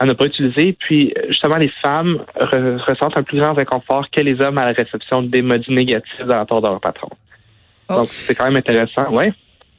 à 0.01 0.05
ne 0.07 0.13
pas 0.13 0.27
utiliser. 0.27 0.73
Puis, 0.73 1.15
justement, 1.29 1.57
les 1.57 1.73
femmes 1.83 2.19
re- 2.39 2.79
ressentent 2.89 3.17
un 3.17 3.23
plus 3.23 3.39
grand 3.41 3.57
inconfort 3.57 4.11
que 4.11 4.21
les 4.21 4.41
hommes 4.43 4.59
à 4.59 4.67
la 4.67 4.73
réception 4.73 5.23
d'émojis 5.23 5.73
négatifs 5.73 6.19
de 6.19 6.33
la 6.33 6.45
part 6.45 6.61
de 6.61 6.69
leur 6.69 6.81
patron. 6.81 7.09
Oh. 7.89 7.95
Donc, 7.95 8.09
c'est 8.09 8.35
quand 8.35 8.45
même 8.45 8.57
intéressant, 8.57 9.11
ouais. 9.13 9.33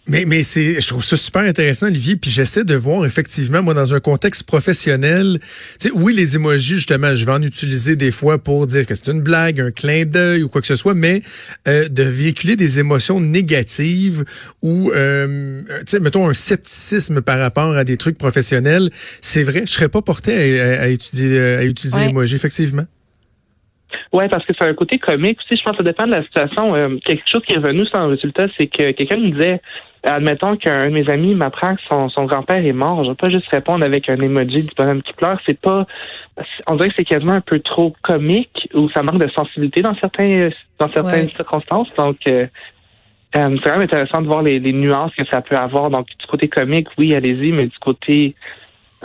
Mais, 0.09 0.25
mais 0.25 0.43
c'est, 0.43 0.81
je 0.81 0.87
trouve 0.87 1.03
ça 1.03 1.15
super 1.15 1.43
intéressant, 1.43 1.85
Olivier. 1.87 2.15
Puis 2.15 2.31
j'essaie 2.31 2.63
de 2.63 2.75
voir 2.75 3.05
effectivement, 3.05 3.61
moi, 3.61 3.73
dans 3.73 3.93
un 3.93 3.99
contexte 3.99 4.43
professionnel, 4.43 5.39
tu 5.79 5.87
sais, 5.89 5.93
oui, 5.95 6.13
les 6.15 6.35
émojis, 6.35 6.75
justement, 6.75 7.15
je 7.15 7.25
vais 7.25 7.31
en 7.31 7.41
utiliser 7.41 7.95
des 7.95 8.11
fois 8.11 8.37
pour 8.43 8.65
dire 8.67 8.85
que 8.85 8.95
c'est 8.95 9.07
une 9.11 9.21
blague, 9.21 9.61
un 9.61 9.71
clin 9.71 10.05
d'œil 10.05 10.43
ou 10.43 10.49
quoi 10.49 10.61
que 10.61 10.67
ce 10.67 10.75
soit, 10.75 10.93
mais 10.95 11.21
euh, 11.67 11.87
de 11.87 12.03
véhiculer 12.03 12.55
des 12.55 12.79
émotions 12.79 13.19
négatives 13.21 14.25
ou, 14.61 14.91
euh, 14.91 15.61
tu 15.79 15.83
sais, 15.87 15.99
mettons 15.99 16.27
un 16.27 16.33
scepticisme 16.33 17.21
par 17.21 17.39
rapport 17.39 17.75
à 17.75 17.83
des 17.83 17.97
trucs 17.97 18.17
professionnels, 18.17 18.89
c'est 19.21 19.43
vrai, 19.43 19.63
je 19.65 19.71
serais 19.71 19.89
pas 19.89 20.01
porté 20.01 20.59
à, 20.59 20.63
à- 20.63 20.81
à 20.83 20.87
étudier, 20.87 21.39
à 21.39 21.63
utiliser 21.65 21.97
Ouais. 21.99 22.07
L'émoji, 22.07 22.35
effectivement. 22.35 22.85
Oui, 24.11 24.27
parce 24.27 24.43
que 24.45 24.53
c'est 24.59 24.67
un 24.67 24.73
côté 24.73 24.97
comique 24.97 25.37
aussi. 25.39 25.59
Je 25.59 25.63
pense 25.63 25.73
que 25.73 25.77
ça 25.77 25.83
dépend 25.83 26.07
de 26.07 26.13
la 26.13 26.23
situation. 26.23 26.73
Euh, 26.75 26.97
quelque 27.05 27.23
chose 27.29 27.43
qui 27.45 27.53
est 27.53 27.57
revenu 27.57 27.85
sans 27.85 28.07
résultat, 28.07 28.47
c'est 28.57 28.65
que 28.65 28.91
quelqu'un 28.91 29.17
me 29.17 29.29
disait, 29.29 29.61
admettons 30.03 30.55
qu'un 30.57 30.85
de 30.89 30.93
mes 30.93 31.07
amis 31.09 31.35
m'apprend 31.35 31.75
que 31.75 31.81
son, 31.91 32.09
son 32.09 32.25
grand-père 32.25 32.65
est 32.65 32.73
mort. 32.73 33.03
Je 33.03 33.09
vais 33.11 33.15
pas 33.15 33.29
juste 33.29 33.47
répondre 33.51 33.85
avec 33.85 34.09
un 34.09 34.19
emoji 34.19 34.63
du 34.63 34.71
bonhomme 34.75 35.03
qui 35.03 35.13
pleure. 35.13 35.39
C'est 35.45 35.59
pas, 35.59 35.85
on 36.65 36.75
dirait 36.75 36.89
que 36.89 36.95
c'est 36.97 37.05
quasiment 37.05 37.33
un 37.33 37.41
peu 37.41 37.59
trop 37.59 37.93
comique 38.01 38.67
ou 38.73 38.89
ça 38.89 39.03
manque 39.03 39.19
de 39.19 39.29
sensibilité 39.29 39.81
dans 39.81 39.95
certains, 39.95 40.49
dans 40.79 40.89
certaines 40.89 41.25
Ouais. 41.25 41.29
circonstances. 41.29 41.89
Donc, 41.95 42.17
euh, 42.27 42.47
euh, 43.35 43.57
c'est 43.57 43.69
quand 43.69 43.75
même 43.75 43.83
intéressant 43.83 44.21
de 44.23 44.27
voir 44.27 44.41
les, 44.41 44.57
les 44.57 44.73
nuances 44.73 45.13
que 45.13 45.25
ça 45.25 45.41
peut 45.41 45.55
avoir. 45.55 45.91
Donc, 45.91 46.07
du 46.07 46.25
côté 46.25 46.47
comique, 46.47 46.87
oui, 46.97 47.13
allez-y, 47.13 47.51
mais 47.51 47.67
du 47.67 47.77
côté 47.77 48.33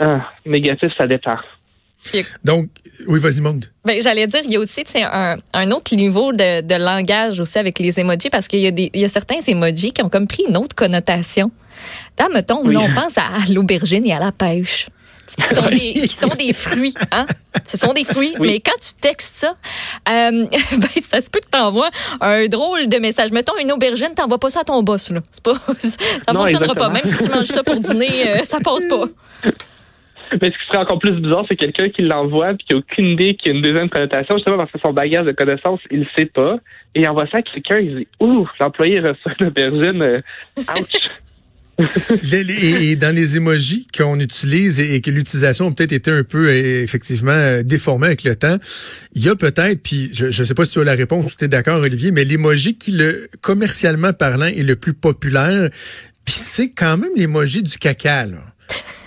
euh, 0.01 0.17
négatif, 0.47 0.91
ça 0.97 1.05
dépend. 1.05 1.35
Donc, 2.43 2.69
oui, 3.07 3.19
vas-y, 3.19 3.41
monde. 3.41 3.65
Ben, 3.83 4.01
j'allais 4.01 4.27
dire, 4.27 4.41
il 4.45 4.51
y 4.51 4.55
a 4.55 4.59
aussi 4.59 4.83
un, 4.95 5.35
un 5.53 5.71
autre 5.71 5.95
niveau 5.95 6.31
de, 6.33 6.61
de, 6.61 6.75
langage 6.75 7.39
aussi 7.39 7.57
avec 7.57 7.79
les 7.79 7.99
emojis 7.99 8.29
parce 8.29 8.47
qu'il 8.47 8.61
y, 8.61 8.67
a 8.67 8.71
des, 8.71 8.89
il 8.93 9.01
y 9.01 9.05
a 9.05 9.09
certains 9.09 9.39
emojis 9.47 9.91
qui 9.91 10.01
ont 10.01 10.09
comme 10.09 10.27
pris 10.27 10.43
une 10.47 10.57
autre 10.57 10.75
connotation. 10.75 11.51
Là, 12.17 12.27
mettons, 12.33 12.67
là, 12.67 12.79
on 12.79 12.93
pense 12.93 13.17
à 13.17 13.51
l'aubergine 13.51 14.05
et 14.05 14.13
à 14.13 14.19
la 14.19 14.31
pêche. 14.31 14.87
Qui 15.27 15.55
sont, 15.55 15.61
des, 15.69 15.77
qui 15.77 16.07
sont 16.07 16.35
des 16.37 16.53
fruits, 16.53 16.93
hein? 17.11 17.25
Ce 17.63 17.77
sont 17.77 17.93
des 17.93 18.03
fruits, 18.03 18.35
mais 18.39 18.59
quand 18.59 18.77
tu 18.79 18.93
textes 19.01 19.35
ça, 19.37 19.55
euh, 20.07 20.45
ben, 20.77 20.89
ça 21.01 21.19
se 21.19 21.29
peut 21.29 21.39
que 21.39 21.49
tu 21.51 21.57
envoies 21.57 21.89
un 22.21 22.47
drôle 22.47 22.87
de 22.87 22.97
message. 22.97 23.31
Mettons 23.31 23.57
une 23.57 23.71
aubergine, 23.71 24.09
t'envoies 24.15 24.37
pas 24.37 24.49
ça 24.49 24.61
à 24.61 24.63
ton 24.63 24.83
boss, 24.83 25.09
là. 25.09 25.21
Pas, 25.43 25.53
ça 25.79 26.31
ne 26.31 26.37
fonctionnera 26.37 26.75
pas. 26.75 26.89
Même 26.89 27.05
si 27.05 27.17
tu 27.17 27.29
manges 27.29 27.47
ça 27.47 27.63
pour 27.63 27.79
dîner, 27.79 28.29
euh, 28.29 28.43
ça 28.43 28.59
passe 28.59 28.85
pas. 28.85 29.05
Mais 30.31 30.51
ce 30.51 30.57
qui 30.57 30.65
serait 30.67 30.79
encore 30.79 30.99
plus 30.99 31.11
bizarre, 31.11 31.45
c'est 31.49 31.55
quelqu'un 31.55 31.89
qui 31.89 32.01
l'envoie 32.01 32.51
et 32.51 32.57
qui 32.57 32.73
n'a 32.73 32.79
aucune 32.79 33.07
idée 33.07 33.35
qu'il 33.35 33.51
y 33.51 33.55
a 33.55 33.57
une 33.57 33.61
deuxième 33.61 33.89
connotation, 33.89 34.35
justement 34.35 34.57
parce 34.57 34.71
que 34.71 34.79
son 34.79 34.93
bagage 34.93 35.25
de 35.25 35.31
connaissances, 35.31 35.81
il 35.91 36.01
ne 36.01 36.05
sait 36.17 36.25
pas. 36.25 36.57
Et 36.93 37.01
il 37.01 37.07
envoie 37.07 37.27
ça 37.27 37.39
à 37.39 37.41
quelqu'un, 37.41 37.79
il 37.79 37.97
dit 37.97 38.07
Ouh, 38.19 38.47
l'employé 38.59 38.99
reçoit 38.99 39.33
une 39.39 39.47
aubergine, 39.47 40.01
euh, 40.01 40.21
ouch! 40.57 41.09
et, 42.61 42.95
dans 42.95 43.13
les 43.13 43.35
émojis 43.35 43.85
qu'on 43.95 44.19
utilise 44.21 44.79
et, 44.79 45.01
que 45.01 45.11
l'utilisation 45.11 45.67
a 45.67 45.71
peut-être 45.71 45.91
été 45.91 46.09
un 46.09 46.23
peu 46.23 46.47
euh, 46.47 46.83
effectivement 46.83 47.31
euh, 47.31 47.63
déformée 47.63 48.07
avec 48.07 48.23
le 48.23 48.35
temps, 48.35 48.55
il 49.13 49.25
y 49.25 49.29
a 49.29 49.35
peut-être, 49.35 49.83
puis 49.83 50.09
je 50.13 50.27
ne 50.27 50.31
sais 50.31 50.53
pas 50.53 50.63
si 50.63 50.71
tu 50.71 50.79
as 50.79 50.85
la 50.85 50.93
réponse 50.93 51.33
ou 51.33 51.35
tu 51.37 51.43
es 51.43 51.47
d'accord 51.49 51.81
Olivier, 51.81 52.11
mais 52.11 52.23
l'émoji 52.23 52.77
qui 52.77 52.91
le 52.91 53.27
commercialement 53.41 54.13
parlant 54.13 54.45
est 54.45 54.65
le 54.65 54.77
plus 54.77 54.93
populaire, 54.93 55.69
puis 56.23 56.33
c'est 56.33 56.71
quand 56.71 56.97
même 56.97 57.11
l'émoji 57.17 57.61
du 57.61 57.77
caca 57.77 58.25
là 58.25 58.54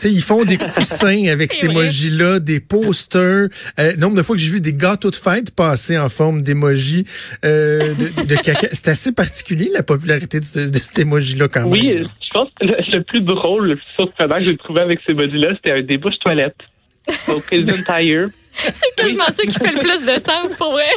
ils 0.05 0.23
font 0.23 0.45
des 0.45 0.57
coussins 0.57 1.27
avec 1.27 1.53
cet 1.59 1.65
emoji-là, 1.65 2.39
des 2.39 2.61
posters. 2.61 3.49
Euh, 3.79 3.97
nombre 3.97 4.17
de 4.17 4.23
fois 4.23 4.37
que 4.37 4.43
j'ai 4.43 4.51
vu 4.51 4.61
des 4.61 4.73
gâteaux 4.73 5.11
de 5.11 5.17
fête 5.17 5.55
passer 5.55 5.99
en 5.99 6.09
forme 6.09 6.43
d'emoji 6.43 7.05
euh, 7.45 7.95
de, 7.95 8.35
caca. 8.37 8.69
C'est 8.73 8.89
assez 8.89 9.13
particulier, 9.13 9.71
la 9.73 9.83
popularité 9.83 10.41
de, 10.41 10.45
cet 10.45 10.99
emoji-là, 10.99 11.49
quand 11.49 11.61
même. 11.61 11.71
Oui, 11.71 12.05
je 12.21 12.31
pense 12.33 12.49
que 12.61 12.67
le, 12.67 13.03
plus 13.03 13.21
drôle, 13.21 13.69
le 13.69 13.77
plus 13.77 13.85
surprenant 13.97 14.37
que 14.37 14.43
j'ai 14.43 14.57
trouvé 14.57 14.81
avec 14.81 15.01
ces 15.07 15.13
emojis-là, 15.13 15.55
c'était 15.57 15.73
un 15.79 15.83
débouche 15.83 16.19
toilette. 16.25 16.57
Au 17.29 17.41
President 17.41 17.83
Tire. 17.87 18.29
C'est 18.59 18.95
quasiment 18.97 19.25
ça 19.25 19.43
qui 19.47 19.59
fait 19.59 19.73
le 19.73 19.79
plus 19.79 20.05
de 20.05 20.19
sens 20.25 20.55
pour 20.57 20.73
vrai. 20.73 20.89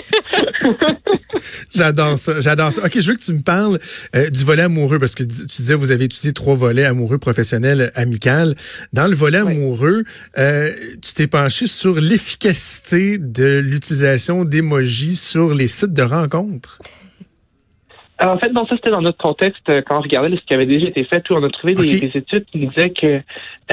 j'adore 1.75 2.17
ça, 2.17 2.41
j'adore 2.41 2.73
ça. 2.73 2.85
OK, 2.85 2.99
je 2.99 3.07
veux 3.07 3.15
que 3.15 3.21
tu 3.21 3.33
me 3.33 3.41
parles 3.41 3.79
euh, 4.15 4.29
du 4.29 4.43
volet 4.43 4.63
amoureux 4.63 4.99
parce 4.99 5.15
que 5.15 5.23
tu 5.23 5.45
disais 5.45 5.75
vous 5.75 5.91
avez 5.91 6.05
étudié 6.05 6.33
trois 6.33 6.55
volets 6.55 6.85
amoureux, 6.85 7.17
professionnel, 7.17 7.91
amical. 7.95 8.55
Dans 8.93 9.07
le 9.07 9.15
volet 9.15 9.39
amoureux, 9.39 10.03
euh, 10.37 10.71
tu 11.01 11.13
t'es 11.13 11.27
penché 11.27 11.67
sur 11.67 11.99
l'efficacité 11.99 13.17
de 13.17 13.59
l'utilisation 13.59 14.43
d'emojis 14.45 15.15
sur 15.15 15.53
les 15.53 15.67
sites 15.67 15.93
de 15.93 16.03
rencontres. 16.03 16.79
Alors, 18.21 18.35
en 18.35 18.37
fait, 18.37 18.53
non, 18.53 18.67
ça 18.67 18.75
c'était 18.75 18.91
dans 18.91 19.01
notre 19.01 19.17
contexte 19.17 19.67
euh, 19.69 19.81
quand 19.81 19.97
on 19.97 20.01
regardait 20.01 20.37
ce 20.37 20.41
qui 20.43 20.53
avait 20.53 20.67
déjà 20.67 20.89
été 20.89 21.03
fait, 21.05 21.27
où 21.31 21.33
on 21.33 21.43
a 21.43 21.49
trouvé 21.49 21.73
des, 21.73 22.05
études 22.05 22.45
qui 22.45 22.59
nous 22.59 22.69
disaient 22.69 22.91
que, 22.91 23.19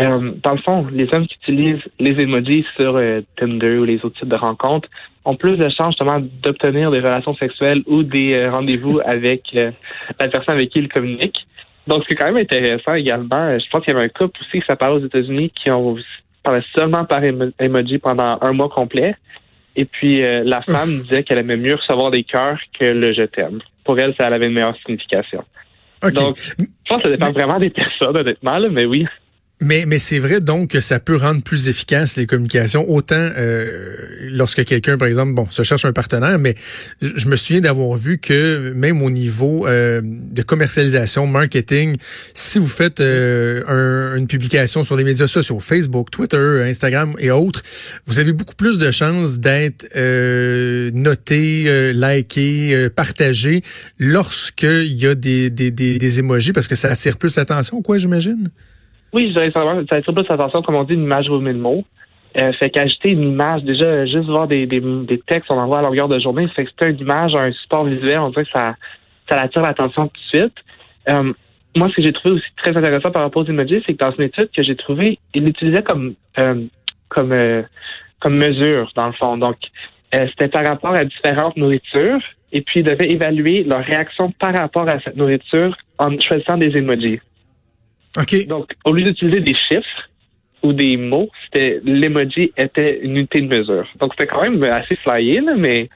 euh, 0.00 0.32
dans 0.42 0.52
le 0.52 0.58
fond, 0.64 0.86
les 0.90 1.06
hommes 1.12 1.26
qui 1.26 1.36
utilisent 1.42 1.82
les 2.00 2.18
emojis 2.18 2.64
sur 2.80 2.96
euh, 2.96 3.20
Tinder 3.36 3.76
ou 3.76 3.84
les 3.84 4.02
autres 4.02 4.18
sites 4.18 4.30
de 4.30 4.36
rencontres 4.36 4.88
ont 5.26 5.34
plus 5.34 5.58
de 5.58 5.68
chances 5.68 5.90
justement 5.90 6.18
d'obtenir 6.42 6.90
des 6.90 7.00
relations 7.00 7.34
sexuelles 7.34 7.82
ou 7.86 8.02
des 8.02 8.48
rendez-vous 8.48 9.00
avec 9.04 9.52
la 9.52 10.28
personne 10.28 10.54
avec 10.54 10.70
qui 10.70 10.78
ils 10.78 10.88
communiquent. 10.88 11.46
Donc, 11.86 12.04
c'est 12.08 12.14
quand 12.14 12.32
même 12.32 12.38
intéressant 12.38 12.94
également. 12.94 13.58
Je 13.58 13.68
pense 13.70 13.84
qu'il 13.84 13.92
y 13.92 13.96
avait 13.98 14.06
un 14.06 14.08
couple 14.08 14.40
aussi 14.40 14.60
qui 14.60 14.66
s'appelle 14.66 14.92
aux 14.92 15.04
États-Unis 15.04 15.52
qui 15.62 15.70
ont 15.70 15.98
parlé 16.42 16.62
seulement 16.74 17.04
par 17.04 17.22
emoji 17.22 17.98
pendant 17.98 18.38
un 18.40 18.52
mois 18.54 18.70
complet. 18.70 19.14
Et 19.76 19.84
puis, 19.84 20.22
la 20.22 20.62
femme 20.62 21.00
disait 21.02 21.22
qu'elle 21.22 21.38
aimait 21.38 21.58
mieux 21.58 21.74
recevoir 21.74 22.10
des 22.10 22.24
cœurs 22.24 22.58
que 22.78 22.86
le 22.86 23.12
je 23.12 23.24
t'aime 23.24 23.60
pour 23.88 23.98
elle, 23.98 24.14
ça 24.20 24.26
avait 24.26 24.44
une 24.44 24.52
meilleure 24.52 24.76
signification. 24.84 25.42
Donc, 26.02 26.36
je 26.36 26.64
pense 26.86 26.98
que 26.98 27.04
ça 27.04 27.08
dépend 27.08 27.32
vraiment 27.32 27.58
des 27.58 27.70
personnes, 27.70 28.14
honnêtement, 28.14 28.60
mais 28.70 28.84
oui. 28.84 29.06
Mais, 29.60 29.86
mais 29.86 29.98
c'est 29.98 30.20
vrai 30.20 30.40
donc 30.40 30.70
que 30.70 30.80
ça 30.80 31.00
peut 31.00 31.16
rendre 31.16 31.42
plus 31.42 31.66
efficace 31.66 32.16
les 32.16 32.26
communications, 32.26 32.88
autant 32.88 33.16
euh, 33.16 33.96
lorsque 34.30 34.64
quelqu'un, 34.64 34.96
par 34.96 35.08
exemple, 35.08 35.32
bon, 35.32 35.50
se 35.50 35.64
cherche 35.64 35.84
un 35.84 35.92
partenaire, 35.92 36.38
mais 36.38 36.54
je 37.02 37.26
me 37.26 37.34
souviens 37.34 37.60
d'avoir 37.60 37.96
vu 37.96 38.18
que 38.18 38.72
même 38.72 39.02
au 39.02 39.10
niveau 39.10 39.66
euh, 39.66 40.00
de 40.04 40.42
commercialisation, 40.42 41.26
marketing, 41.26 41.96
si 42.34 42.60
vous 42.60 42.68
faites 42.68 43.00
euh, 43.00 44.14
une 44.16 44.28
publication 44.28 44.84
sur 44.84 44.96
les 44.96 45.02
médias 45.02 45.26
sociaux, 45.26 45.58
Facebook, 45.58 46.12
Twitter, 46.12 46.62
Instagram 46.64 47.14
et 47.18 47.32
autres, 47.32 47.62
vous 48.06 48.20
avez 48.20 48.32
beaucoup 48.32 48.54
plus 48.54 48.78
de 48.78 48.92
chances 48.92 49.40
d'être 49.40 49.88
noté, 50.92 51.92
liké, 51.92 52.88
partagé 52.94 53.62
lorsqu'il 53.98 54.94
y 54.94 55.06
a 55.08 55.16
des, 55.16 55.50
des, 55.50 55.72
des, 55.72 55.98
des 55.98 56.18
émojis, 56.20 56.52
parce 56.52 56.68
que 56.68 56.76
ça 56.76 56.92
attire 56.92 57.16
plus 57.16 57.34
l'attention, 57.34 57.82
quoi, 57.82 57.98
j'imagine? 57.98 58.48
Oui, 59.12 59.28
je 59.28 59.32
dirais 59.32 59.50
ça 59.54 59.62
attire 59.96 60.14
plus 60.14 60.24
attention, 60.28 60.62
comme 60.62 60.74
on 60.74 60.84
dit, 60.84 60.94
une 60.94 61.04
image 61.04 61.28
vaut 61.28 61.40
mille 61.40 61.56
mots. 61.56 61.84
Euh, 62.36 62.52
fait 62.52 62.70
qu'ajouter 62.70 63.12
une 63.12 63.22
image, 63.22 63.62
déjà, 63.62 64.04
juste 64.04 64.28
voir 64.28 64.46
des, 64.46 64.66
des, 64.66 64.80
des 64.80 65.18
textes, 65.18 65.50
on 65.50 65.58
envoie 65.58 65.78
à 65.78 65.82
longueur 65.82 66.08
de 66.08 66.18
journée, 66.18 66.46
fait 66.48 66.66
que 66.66 66.70
c'est 66.78 66.90
une 66.90 66.98
image, 66.98 67.34
un 67.34 67.50
support 67.52 67.84
visuel, 67.84 68.18
on 68.18 68.28
dirait 68.30 68.44
que 68.44 68.50
ça, 68.54 68.74
ça 69.30 69.40
attire 69.40 69.62
l'attention 69.62 70.08
tout 70.08 70.20
de 70.20 70.38
suite. 70.38 70.54
Euh, 71.08 71.32
moi, 71.76 71.88
ce 71.90 71.96
que 71.96 72.02
j'ai 72.02 72.12
trouvé 72.12 72.34
aussi 72.34 72.46
très 72.56 72.76
intéressant 72.76 73.10
par 73.10 73.22
rapport 73.22 73.42
aux 73.42 73.46
emojis, 73.46 73.82
c'est 73.86 73.94
que 73.94 74.04
dans 74.04 74.12
une 74.12 74.24
étude 74.24 74.50
que 74.54 74.62
j'ai 74.62 74.76
trouvée, 74.76 75.18
il 75.34 75.44
l'utilisait 75.44 75.82
comme, 75.82 76.14
euh, 76.38 76.64
comme, 77.08 77.32
euh, 77.32 77.62
comme 78.20 78.36
mesure, 78.36 78.92
dans 78.94 79.06
le 79.06 79.12
fond. 79.12 79.36
Donc, 79.38 79.56
euh, 80.14 80.26
c'était 80.30 80.48
par 80.48 80.66
rapport 80.66 80.94
à 80.94 81.04
différentes 81.04 81.56
nourritures, 81.56 82.20
et 82.52 82.62
puis 82.62 82.80
il 82.80 82.84
devait 82.84 83.10
évaluer 83.10 83.64
leur 83.64 83.84
réaction 83.84 84.32
par 84.32 84.54
rapport 84.54 84.88
à 84.90 85.00
cette 85.00 85.16
nourriture 85.16 85.76
en 85.98 86.18
choisissant 86.20 86.56
des 86.56 86.76
emojis. 86.76 87.20
Donc, 88.46 88.72
au 88.84 88.92
lieu 88.92 89.04
d'utiliser 89.04 89.40
des 89.40 89.54
chiffres 89.54 90.08
ou 90.62 90.72
des 90.72 90.96
mots, 90.96 91.28
c'était 91.44 91.80
l'emoji 91.84 92.52
était 92.56 93.00
une 93.00 93.16
unité 93.16 93.40
de 93.40 93.46
mesure. 93.46 93.86
Donc, 94.00 94.12
c'était 94.14 94.26
quand 94.26 94.42
même 94.42 94.62
assez 94.64 94.96
flyé, 94.96 95.40
là, 95.40 95.54
mais 95.56 95.88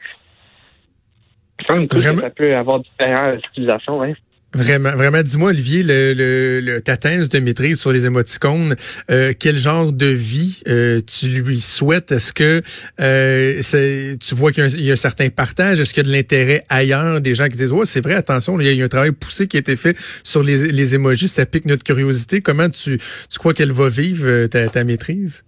c'est 1.59 1.66
quand 1.66 1.76
même 1.76 1.88
cool 1.88 2.02
que 2.02 2.21
ça 2.21 2.31
peut 2.31 2.54
avoir 2.54 2.81
différentes 2.81 3.45
utilisations. 3.50 4.02
Hein. 4.02 4.14
Vraiment, 4.54 4.90
vraiment. 4.90 5.23
Dis-moi, 5.23 5.50
Olivier, 5.50 5.82
le, 5.82 6.61
le, 6.61 6.80
ta 6.80 6.99
thèse 6.99 7.30
de 7.30 7.38
maîtrise 7.38 7.80
sur 7.80 7.90
les 7.90 8.04
émoticônes, 8.04 8.76
euh, 9.11 9.32
quel 9.38 9.56
genre 9.56 9.92
de 9.92 10.06
vie 10.06 10.61
euh, 10.68 11.00
tu 11.00 11.28
lui 11.28 11.59
souhaites? 11.59 12.12
Est-ce 12.12 12.35
que 12.35 12.61
euh, 13.00 14.16
tu 14.21 14.35
vois 14.35 14.52
qu'il 14.52 14.62
y, 14.82 14.90
a 14.90 14.92
un 14.92 14.97
certain 14.97 15.30
partage? 15.30 15.80
Est-ce 15.80 15.94
qu'il 15.94 16.04
y 16.04 16.06
a 16.06 16.11
de 16.11 16.14
l'intérêt 16.14 16.64
ailleurs? 16.68 17.23
Des 17.23 17.35
gens 17.35 17.49
qui 17.49 17.56
disent, 17.56 17.73
ouais, 17.73 17.87
c'est 17.87 18.02
vrai, 18.02 18.14
attention, 18.14 18.61
il 18.61 18.71
y, 18.71 18.82
a 18.82 18.85
un 18.85 18.88
travail 18.88 19.12
poussé 19.12 19.47
qui 19.47 19.56
a 19.56 19.61
été 19.61 19.76
fait 19.76 19.97
sur 20.23 20.42
les, 20.42 20.71
les 20.71 20.94
émojis, 20.94 21.28
ça 21.28 21.47
pique 21.47 21.64
notre 21.64 21.85
curiosité. 21.85 22.42
Comment 22.42 22.68
tu, 22.68 22.99
tu 22.99 23.38
crois 23.38 23.54
qu'elle 23.54 23.73
va 23.73 23.88
vivre 23.88 24.47
ta, 24.49 24.68
ta 24.68 24.85
maîtrise? 24.85 25.44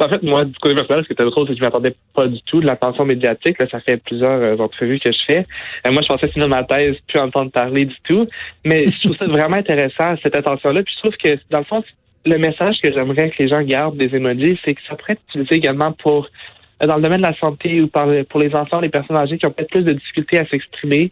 En 0.00 0.08
fait, 0.08 0.22
moi, 0.22 0.44
du 0.44 0.54
côté 0.60 0.76
personnel, 0.76 1.02
ce 1.02 1.08
qui 1.08 1.12
était 1.14 1.24
drôle, 1.24 1.46
c'est 1.46 1.54
que 1.54 1.58
je 1.58 1.64
m'attendais 1.64 1.94
pas 2.14 2.28
du 2.28 2.40
tout 2.42 2.60
de 2.60 2.66
l'attention 2.66 3.04
médiatique. 3.04 3.58
Là, 3.58 3.66
ça 3.68 3.80
fait 3.80 3.96
plusieurs 3.96 4.40
euh, 4.40 4.56
entrevues 4.56 5.00
que 5.00 5.10
je 5.10 5.18
fais. 5.26 5.46
Euh, 5.86 5.92
moi, 5.92 6.02
je 6.02 6.08
pensais 6.08 6.28
finir 6.28 6.48
ma 6.48 6.62
thèse, 6.62 6.96
plus 7.08 7.18
entendre 7.18 7.50
parler 7.50 7.84
du 7.84 7.96
tout. 8.04 8.28
Mais 8.64 8.86
je 8.86 9.00
trouve 9.02 9.16
ça 9.16 9.24
vraiment 9.26 9.56
intéressant, 9.56 10.14
cette 10.22 10.36
attention-là. 10.36 10.84
Puis 10.84 10.94
je 10.94 11.00
trouve 11.00 11.16
que, 11.16 11.36
dans 11.50 11.58
le 11.58 11.64
fond, 11.64 11.82
le 12.24 12.38
message 12.38 12.76
que 12.80 12.92
j'aimerais 12.92 13.30
que 13.30 13.42
les 13.42 13.48
gens 13.48 13.62
gardent 13.62 13.96
des 13.96 14.14
emojis, 14.14 14.58
c'est 14.64 14.74
que 14.74 14.82
ça 14.88 14.94
pourrait 14.94 15.14
être 15.14 15.22
utilisé 15.30 15.56
également 15.56 15.90
pour 15.92 16.28
euh, 16.80 16.86
dans 16.86 16.96
le 16.96 17.02
domaine 17.02 17.22
de 17.22 17.26
la 17.26 17.36
santé 17.36 17.80
ou 17.80 17.88
pour 17.88 18.40
les 18.40 18.54
enfants, 18.54 18.80
les 18.80 18.90
personnes 18.90 19.16
âgées 19.16 19.36
qui 19.36 19.46
ont 19.46 19.50
peut-être 19.50 19.70
plus 19.70 19.82
de 19.82 19.94
difficultés 19.94 20.38
à 20.38 20.46
s'exprimer. 20.46 21.10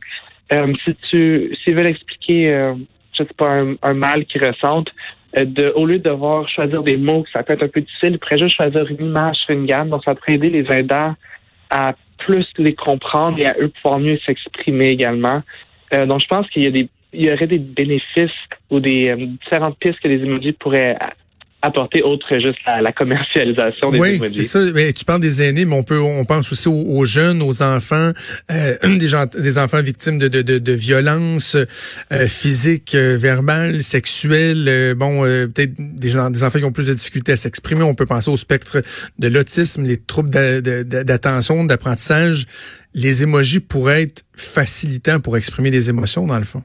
si 0.53 0.95
tu 1.11 1.57
s'ils 1.65 1.75
veulent 1.75 1.89
expliquer, 1.89 2.73
je 3.15 3.25
sais 3.25 3.35
pas, 3.37 3.49
un, 3.49 3.75
un 3.83 3.95
mal 3.95 4.27
qu'ils 4.27 4.47
ressentent, 4.47 4.93
de, 5.45 5.73
au 5.75 5.87
lieu 5.87 5.99
de 5.99 6.09
devoir 6.09 6.49
choisir 6.49 6.83
des 6.83 6.97
mots, 6.97 7.25
ça 7.33 7.43
peut 7.43 7.53
être 7.53 7.65
un 7.65 7.69
peu 7.69 7.81
difficile, 7.81 8.13
ils 8.13 8.19
pourraient 8.19 8.39
juste 8.39 8.57
choisir 8.57 8.87
une 8.91 9.07
image 9.07 9.37
une 9.49 9.67
gamme. 9.67 9.91
Donc, 9.91 10.03
ça 10.05 10.15
pourrait 10.15 10.35
aider 10.35 10.51
les 10.51 10.67
aidants 10.71 11.15
à 11.71 11.95
plus 12.19 12.47
les 12.59 12.75
comprendre 12.75 13.39
et 13.39 13.47
à 13.47 13.55
eux 13.61 13.69
pouvoir 13.69 14.01
mieux 14.01 14.19
s'exprimer 14.25 14.89
également. 14.89 15.43
Euh, 15.93 16.07
donc, 16.07 16.21
je 16.21 16.27
pense 16.27 16.49
qu'il 16.49 16.65
y 16.65 16.67
a 16.67 16.71
des 16.71 16.89
il 17.13 17.25
y 17.25 17.33
aurait 17.33 17.47
des 17.47 17.59
bénéfices 17.59 18.31
ou 18.71 18.79
des 18.79 19.09
euh, 19.09 19.17
différentes 19.17 19.79
pistes 19.79 20.01
que 20.01 20.09
les 20.09 20.23
emojis 20.23 20.53
pourraient 20.53 20.99
apporter 21.67 22.03
autre 22.03 22.27
juste 22.39 22.59
la, 22.67 22.81
la 22.81 22.93
commercialisation 22.93 23.91
des 23.91 23.99
Oui, 23.99 24.21
c'est 24.29 24.43
ça. 24.43 24.61
Mais 24.75 24.93
tu 24.93 25.05
parles 25.05 25.21
des 25.21 25.43
aînés, 25.43 25.65
mais 25.65 25.75
on 25.75 25.83
peut, 25.83 25.99
on 25.99 26.25
pense 26.25 26.51
aussi 26.53 26.69
aux, 26.69 27.05
jeunes, 27.05 27.43
aux 27.43 27.63
enfants, 27.63 28.13
euh, 28.51 28.75
des, 28.99 29.09
gens, 29.09 29.27
des 29.27 29.59
enfants 29.59 29.83
victimes 29.83 30.19
de, 30.19 30.29
de, 30.29 30.43
de, 30.43 30.59
de 30.59 30.73
violences 30.73 31.57
euh, 31.57 32.29
physiques, 32.29 32.95
euh, 32.95 33.17
verbales, 33.17 33.83
sexuelles. 33.83 34.67
Euh, 34.69 34.95
bon, 34.95 35.23
peut-être 35.23 35.75
des, 35.79 36.09
gens, 36.09 36.31
des 36.31 36.45
enfants 36.45 36.59
qui 36.59 36.65
ont 36.65 36.73
plus 36.73 36.87
de 36.87 36.95
difficultés 36.95 37.33
à 37.33 37.37
s'exprimer. 37.37 37.83
On 37.83 37.95
peut 37.95 38.07
penser 38.07 38.31
au 38.31 38.37
spectre 38.37 38.83
de 39.19 39.29
l'autisme, 39.29 39.85
les 39.85 39.97
troubles 39.97 40.31
d'attention, 40.31 41.65
d'apprentissage. 41.65 42.47
Les 42.95 43.23
émojis 43.23 43.61
pourraient 43.61 44.03
être 44.03 44.23
facilitants 44.35 45.21
pour 45.21 45.37
exprimer 45.37 45.71
des 45.71 45.91
émotions, 45.91 46.27
dans 46.27 46.39
le 46.39 46.45
fond. 46.45 46.63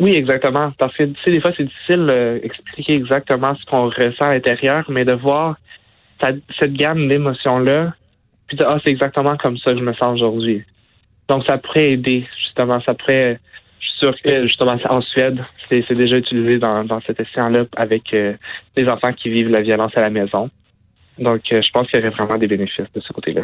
Oui, 0.00 0.12
exactement. 0.12 0.72
Parce 0.78 0.96
que 0.96 1.04
tu 1.04 1.22
sais, 1.22 1.30
des 1.30 1.40
fois, 1.40 1.52
c'est 1.56 1.64
difficile 1.64 2.06
d'expliquer 2.42 2.94
exactement 2.94 3.54
ce 3.54 3.64
qu'on 3.66 3.88
ressent 3.88 4.24
à 4.24 4.34
l'intérieur, 4.34 4.84
mais 4.88 5.04
de 5.04 5.14
voir 5.14 5.56
cette 6.20 6.72
gamme 6.72 7.08
d'émotions-là, 7.08 7.94
puis 8.46 8.56
de, 8.56 8.64
ah, 8.64 8.78
c'est 8.84 8.90
exactement 8.90 9.36
comme 9.36 9.56
ça 9.58 9.72
que 9.72 9.78
je 9.78 9.84
me 9.84 9.92
sens 9.94 10.14
aujourd'hui. 10.14 10.62
Donc, 11.28 11.44
ça 11.46 11.58
pourrait 11.58 11.92
aider, 11.92 12.26
justement. 12.38 12.80
Ça 12.86 12.94
pourrait, 12.94 13.38
je 13.80 13.88
suis 13.88 13.98
sûr 13.98 14.14
que, 14.22 14.42
justement, 14.46 14.76
en 14.90 15.00
Suède, 15.00 15.42
c'est 15.68 15.94
déjà 15.94 16.16
utilisé 16.16 16.58
dans, 16.58 16.84
dans 16.84 17.00
cet 17.02 17.20
essai-là 17.20 17.64
avec 17.76 18.12
euh, 18.12 18.34
enfants 18.88 19.12
qui 19.12 19.30
vivent 19.30 19.50
la 19.50 19.62
violence 19.62 19.96
à 19.96 20.00
la 20.00 20.10
maison. 20.10 20.50
Donc, 21.18 21.40
euh, 21.52 21.62
je 21.62 21.70
pense 21.70 21.88
qu'il 21.88 22.00
y 22.00 22.02
aurait 22.02 22.10
vraiment 22.10 22.36
des 22.36 22.46
bénéfices 22.46 22.92
de 22.94 23.00
ce 23.00 23.12
côté-là. 23.12 23.42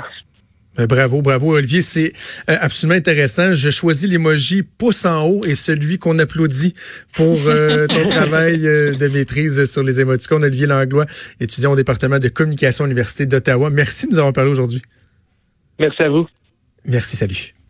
Ben, 0.80 0.86
bravo, 0.86 1.20
bravo 1.20 1.54
Olivier, 1.54 1.82
c'est 1.82 2.14
euh, 2.48 2.56
absolument 2.58 2.96
intéressant. 2.96 3.52
Je 3.52 3.68
choisis 3.68 4.08
l'emoji 4.08 4.62
pouce 4.62 5.04
en 5.04 5.26
haut 5.26 5.44
et 5.44 5.54
celui 5.54 5.98
qu'on 5.98 6.18
applaudit 6.18 6.72
pour 7.12 7.38
euh, 7.48 7.86
ton 7.90 8.06
travail 8.06 8.66
euh, 8.66 8.94
de 8.94 9.08
maîtrise 9.08 9.70
sur 9.70 9.82
les 9.82 10.00
émoticônes. 10.00 10.42
Olivier 10.42 10.66
Langlois, 10.66 11.04
étudiant 11.38 11.72
au 11.72 11.76
département 11.76 12.18
de 12.18 12.28
communication 12.28 12.84
à 12.84 12.86
l'Université 12.86 13.26
d'Ottawa. 13.26 13.68
Merci 13.68 14.06
de 14.06 14.12
nous 14.12 14.18
avoir 14.20 14.32
parlé 14.32 14.50
aujourd'hui. 14.50 14.80
Merci 15.78 16.02
à 16.02 16.08
vous. 16.08 16.26
Merci, 16.86 17.18
salut. 17.18 17.52